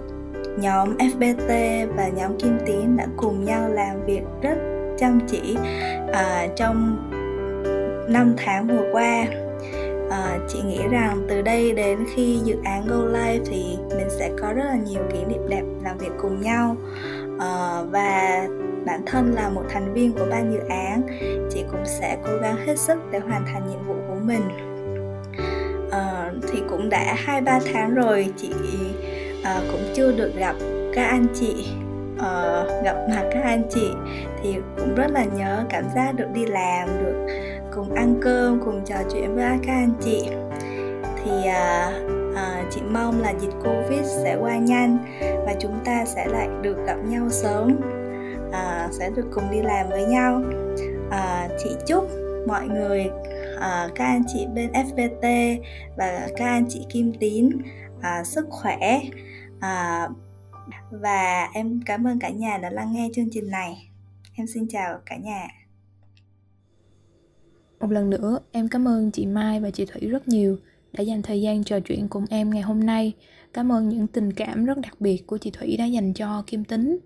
nhóm 0.59 0.97
FPT 0.97 1.49
và 1.97 2.09
nhóm 2.09 2.39
Kim 2.39 2.59
Tiến 2.67 2.97
đã 2.97 3.07
cùng 3.17 3.45
nhau 3.45 3.69
làm 3.69 4.07
việc 4.07 4.23
rất 4.43 4.55
chăm 4.99 5.21
chỉ 5.29 5.57
à, 6.13 6.47
trong 6.57 7.09
năm 8.09 8.35
tháng 8.37 8.67
vừa 8.67 8.89
qua. 8.93 9.27
À, 10.11 10.39
chị 10.49 10.63
nghĩ 10.63 10.81
rằng 10.91 11.27
từ 11.29 11.43
đây 11.43 11.73
đến 11.73 11.99
khi 12.15 12.39
dự 12.45 12.57
án 12.65 12.87
go 12.87 13.05
live 13.05 13.45
thì 13.47 13.77
mình 13.89 14.09
sẽ 14.11 14.31
có 14.41 14.53
rất 14.53 14.65
là 14.65 14.77
nhiều 14.91 15.03
kỷ 15.13 15.25
niệm 15.25 15.49
đẹp 15.49 15.63
làm 15.85 15.99
việc 15.99 16.13
cùng 16.23 16.41
nhau. 16.41 16.77
À, 17.41 17.83
và 17.91 18.47
bản 18.87 19.03
thân 19.07 19.33
là 19.35 19.49
một 19.49 19.63
thành 19.71 19.95
viên 19.95 20.13
của 20.13 20.27
ban 20.31 20.53
dự 20.53 20.59
án 20.69 21.03
chị 21.51 21.65
cũng 21.71 21.85
sẽ 21.85 22.19
cố 22.27 22.37
gắng 22.43 22.57
hết 22.67 22.79
sức 22.79 22.99
để 23.11 23.19
hoàn 23.19 23.45
thành 23.45 23.67
nhiệm 23.69 23.83
vụ 23.87 23.95
của 24.09 24.17
mình 24.23 24.72
thì 26.53 26.63
cũng 26.69 26.89
đã 26.89 27.15
hai 27.19 27.41
ba 27.41 27.59
tháng 27.73 27.95
rồi 27.95 28.33
chị 28.37 28.53
uh, 29.41 29.63
cũng 29.73 29.85
chưa 29.95 30.13
được 30.13 30.33
gặp 30.37 30.57
các 30.95 31.05
anh 31.05 31.27
chị 31.35 31.67
uh, 32.17 32.85
gặp 32.85 32.97
mặt 33.11 33.25
các 33.33 33.43
anh 33.43 33.63
chị. 33.71 33.91
Thì 34.43 34.55
cũng 34.77 34.95
rất 34.95 35.11
là 35.11 35.25
nhớ 35.25 35.65
cảm 35.71 35.85
giác 35.95 36.13
được 36.17 36.29
đi 36.35 36.47
làm 36.47 36.89
được 37.05 37.27
cùng 37.75 37.95
ăn 37.95 38.15
cơm 38.23 38.61
cùng 38.65 38.85
trò 38.85 38.97
chuyện 39.13 39.35
với 39.35 39.45
các 39.67 39.73
anh 39.73 39.95
chị. 40.01 40.29
Thì 41.25 41.33
uh, 41.33 42.13
uh, 42.31 42.71
chị 42.71 42.81
mong 42.91 43.23
là 43.23 43.33
dịch 43.41 43.55
covid 43.65 44.07
sẽ 44.25 44.37
qua 44.41 44.57
nhanh 44.57 44.99
và 45.47 45.55
chúng 45.59 45.79
ta 45.85 46.05
sẽ 46.05 46.27
lại 46.27 46.49
được 46.63 46.77
gặp 46.87 46.97
nhau 47.09 47.29
sớm 47.31 47.81
uh, 48.49 48.93
sẽ 48.93 49.11
được 49.17 49.27
cùng 49.35 49.45
đi 49.51 49.63
làm 49.63 49.89
với 49.91 50.05
nhau. 50.05 50.43
Uh, 51.09 51.51
chị 51.65 51.71
chúc 51.87 52.09
mọi 52.47 52.69
người 52.69 53.11
Ờ, 53.63 53.91
các 53.95 54.05
anh 54.05 54.23
chị 54.27 54.47
bên 54.55 54.73
FPT 54.73 55.59
và 55.97 56.29
các 56.37 56.47
anh 56.47 56.67
chị 56.69 56.87
Kim 56.91 57.13
Tín 57.21 57.51
à, 58.01 58.25
sức 58.25 58.47
khỏe. 58.51 59.01
À, 59.61 60.09
và 60.91 61.49
em 61.55 61.81
cảm 61.87 62.07
ơn 62.07 62.19
cả 62.19 62.31
nhà 62.31 62.59
đã 62.59 62.71
lắng 62.71 62.93
nghe 62.93 63.09
chương 63.15 63.29
trình 63.31 63.51
này. 63.51 63.91
Em 64.35 64.47
xin 64.47 64.69
chào 64.69 64.99
cả 65.07 65.17
nhà. 65.17 65.49
Một 67.81 67.91
lần 67.91 68.11
nữa 68.11 68.39
em 68.53 68.69
cảm 68.69 68.89
ơn 68.89 69.11
chị 69.11 69.27
Mai 69.27 69.61
và 69.61 69.71
chị 69.71 69.87
Thủy 69.87 70.09
rất 70.09 70.29
nhiều 70.29 70.57
đã 70.93 71.03
dành 71.03 71.23
thời 71.23 71.41
gian 71.43 71.65
trò 71.65 71.81
chuyện 71.81 72.09
cùng 72.09 72.25
em 72.31 72.51
ngày 72.51 72.63
hôm 72.63 72.87
nay. 72.87 73.13
Cảm 73.53 73.73
ơn 73.73 73.89
những 73.89 74.07
tình 74.07 74.33
cảm 74.33 74.65
rất 74.65 74.79
đặc 74.79 75.01
biệt 75.01 75.27
của 75.27 75.39
chị 75.39 75.51
Thủy 75.51 75.77
đã 75.77 75.85
dành 75.85 76.15
cho 76.15 76.43
Kim 76.47 76.65
Tính 76.65 76.99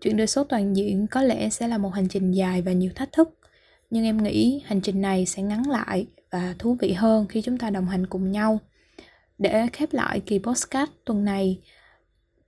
chuyện 0.00 0.16
đời 0.16 0.26
số 0.26 0.44
toàn 0.44 0.76
diện 0.76 1.06
có 1.06 1.22
lẽ 1.22 1.48
sẽ 1.48 1.68
là 1.68 1.78
một 1.78 1.90
hành 1.94 2.08
trình 2.08 2.30
dài 2.30 2.62
và 2.62 2.72
nhiều 2.72 2.90
thách 2.94 3.12
thức 3.12 3.38
nhưng 3.92 4.04
em 4.04 4.22
nghĩ 4.22 4.62
hành 4.64 4.80
trình 4.80 5.00
này 5.00 5.26
sẽ 5.26 5.42
ngắn 5.42 5.62
lại 5.70 6.06
và 6.30 6.54
thú 6.58 6.76
vị 6.80 6.92
hơn 6.92 7.26
khi 7.28 7.42
chúng 7.42 7.58
ta 7.58 7.70
đồng 7.70 7.86
hành 7.86 8.06
cùng 8.06 8.32
nhau. 8.32 8.58
Để 9.38 9.66
khép 9.72 9.92
lại 9.92 10.20
kỳ 10.20 10.38
postcard 10.38 10.92
tuần 11.04 11.24
này, 11.24 11.60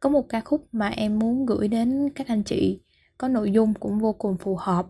có 0.00 0.10
một 0.10 0.28
ca 0.28 0.40
khúc 0.40 0.66
mà 0.72 0.88
em 0.88 1.18
muốn 1.18 1.46
gửi 1.46 1.68
đến 1.68 2.08
các 2.14 2.28
anh 2.28 2.42
chị. 2.42 2.80
Có 3.18 3.28
nội 3.28 3.50
dung 3.50 3.74
cũng 3.74 3.98
vô 3.98 4.12
cùng 4.12 4.36
phù 4.38 4.56
hợp. 4.56 4.86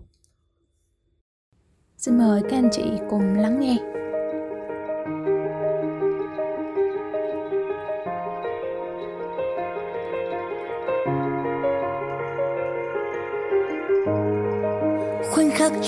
Xin 1.97 2.19
mời 2.19 2.43
các 2.43 2.59
anh 2.59 2.69
chị 2.73 2.85
cùng 3.11 3.35
lắng 3.35 3.61
nghe. 3.61 3.94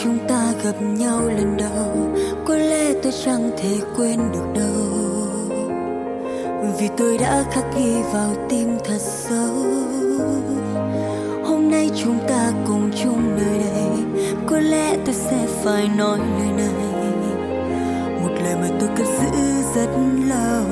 Chúng 0.02 0.18
ta 0.28 0.52
gặp 0.64 0.82
nhau 0.82 1.20
lần 1.36 1.56
đầu. 1.56 2.14
Có 2.44 2.56
lẽ 2.56 2.92
tôi 3.02 3.12
chẳng 3.24 3.50
thể 3.56 3.76
quên 3.96 4.18
được 4.32 4.52
đâu. 4.54 5.06
Vì 6.78 6.88
tôi 6.96 7.18
đã 7.18 7.44
khắc 7.50 7.64
ghi 7.76 7.94
vào 8.12 8.34
tim 8.48 8.78
thật 8.84 8.98
sâu. 8.98 9.54
Hôm 11.44 11.70
nay 11.70 11.90
chúng 12.04 12.18
ta 12.28 12.52
cùng 12.66 12.90
chung 13.02 13.36
nơi 13.36 13.58
đây. 13.58 14.24
Có 14.46 14.58
lẽ 14.58 14.96
tôi 15.04 15.14
sẽ 15.14 15.46
phải 15.64 15.88
nói 15.88 16.18
lời 16.18 16.48
này. 16.56 16.90
Một 18.22 18.30
lời 18.44 18.54
mà 18.60 18.68
tôi 18.80 18.88
cất 18.96 19.06
giữ 19.06 19.38
rất 19.74 19.88
lâu. 20.28 20.64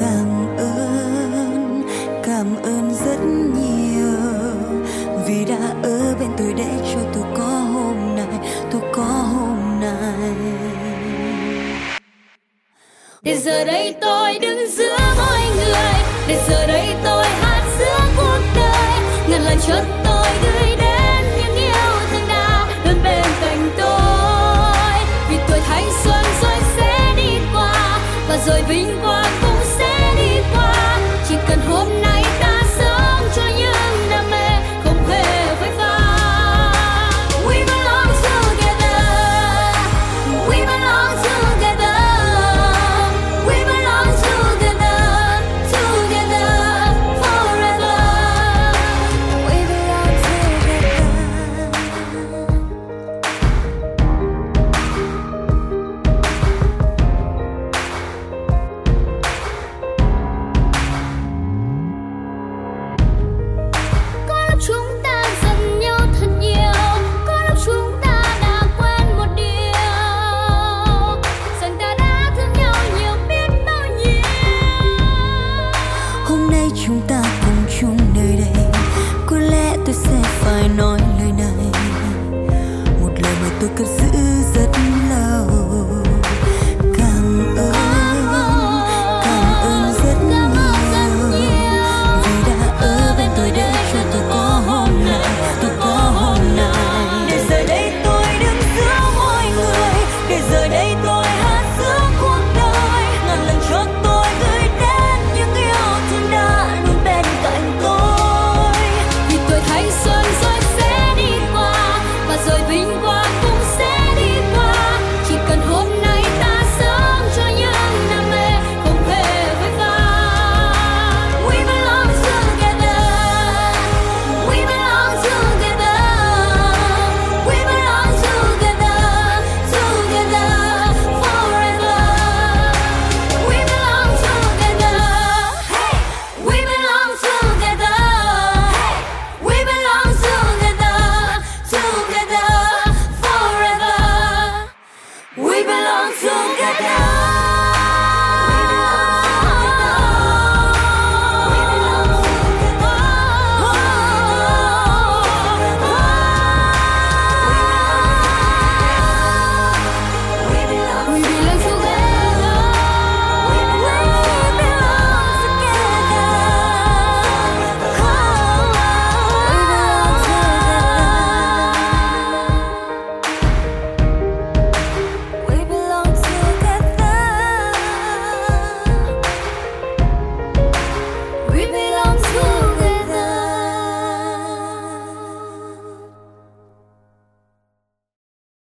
Cảm 0.00 0.56
ơn 0.56 1.82
cảm 2.22 2.46
ơn 2.62 2.90
rất 3.04 3.18
nhiều 3.54 3.77
vì 5.28 5.44
đã 5.44 5.74
ở 5.82 6.14
bên 6.20 6.28
tôi 6.38 6.54
để 6.56 6.92
cho 6.94 7.00
tôi 7.14 7.24
có 7.36 7.44
hôm 7.44 8.16
nay, 8.16 8.50
tôi 8.72 8.80
có 8.92 9.02
hôm 9.02 9.80
nay. 9.80 10.32
Để 13.22 13.36
giờ 13.36 13.64
đây 13.64 13.94
tôi 14.00 14.38
đứng 14.38 14.66
giữa 14.70 14.98
mọi 15.16 15.40
người, 15.56 15.92
để 16.28 16.42
giờ 16.48 16.66
đây 16.66 16.94
tôi 17.04 17.24
hát 17.24 17.62
giữa 17.78 17.98
cuộc 18.16 18.40
đời. 18.56 19.00
Ngàn 19.30 19.42
lần 19.42 19.58
cho 19.66 19.74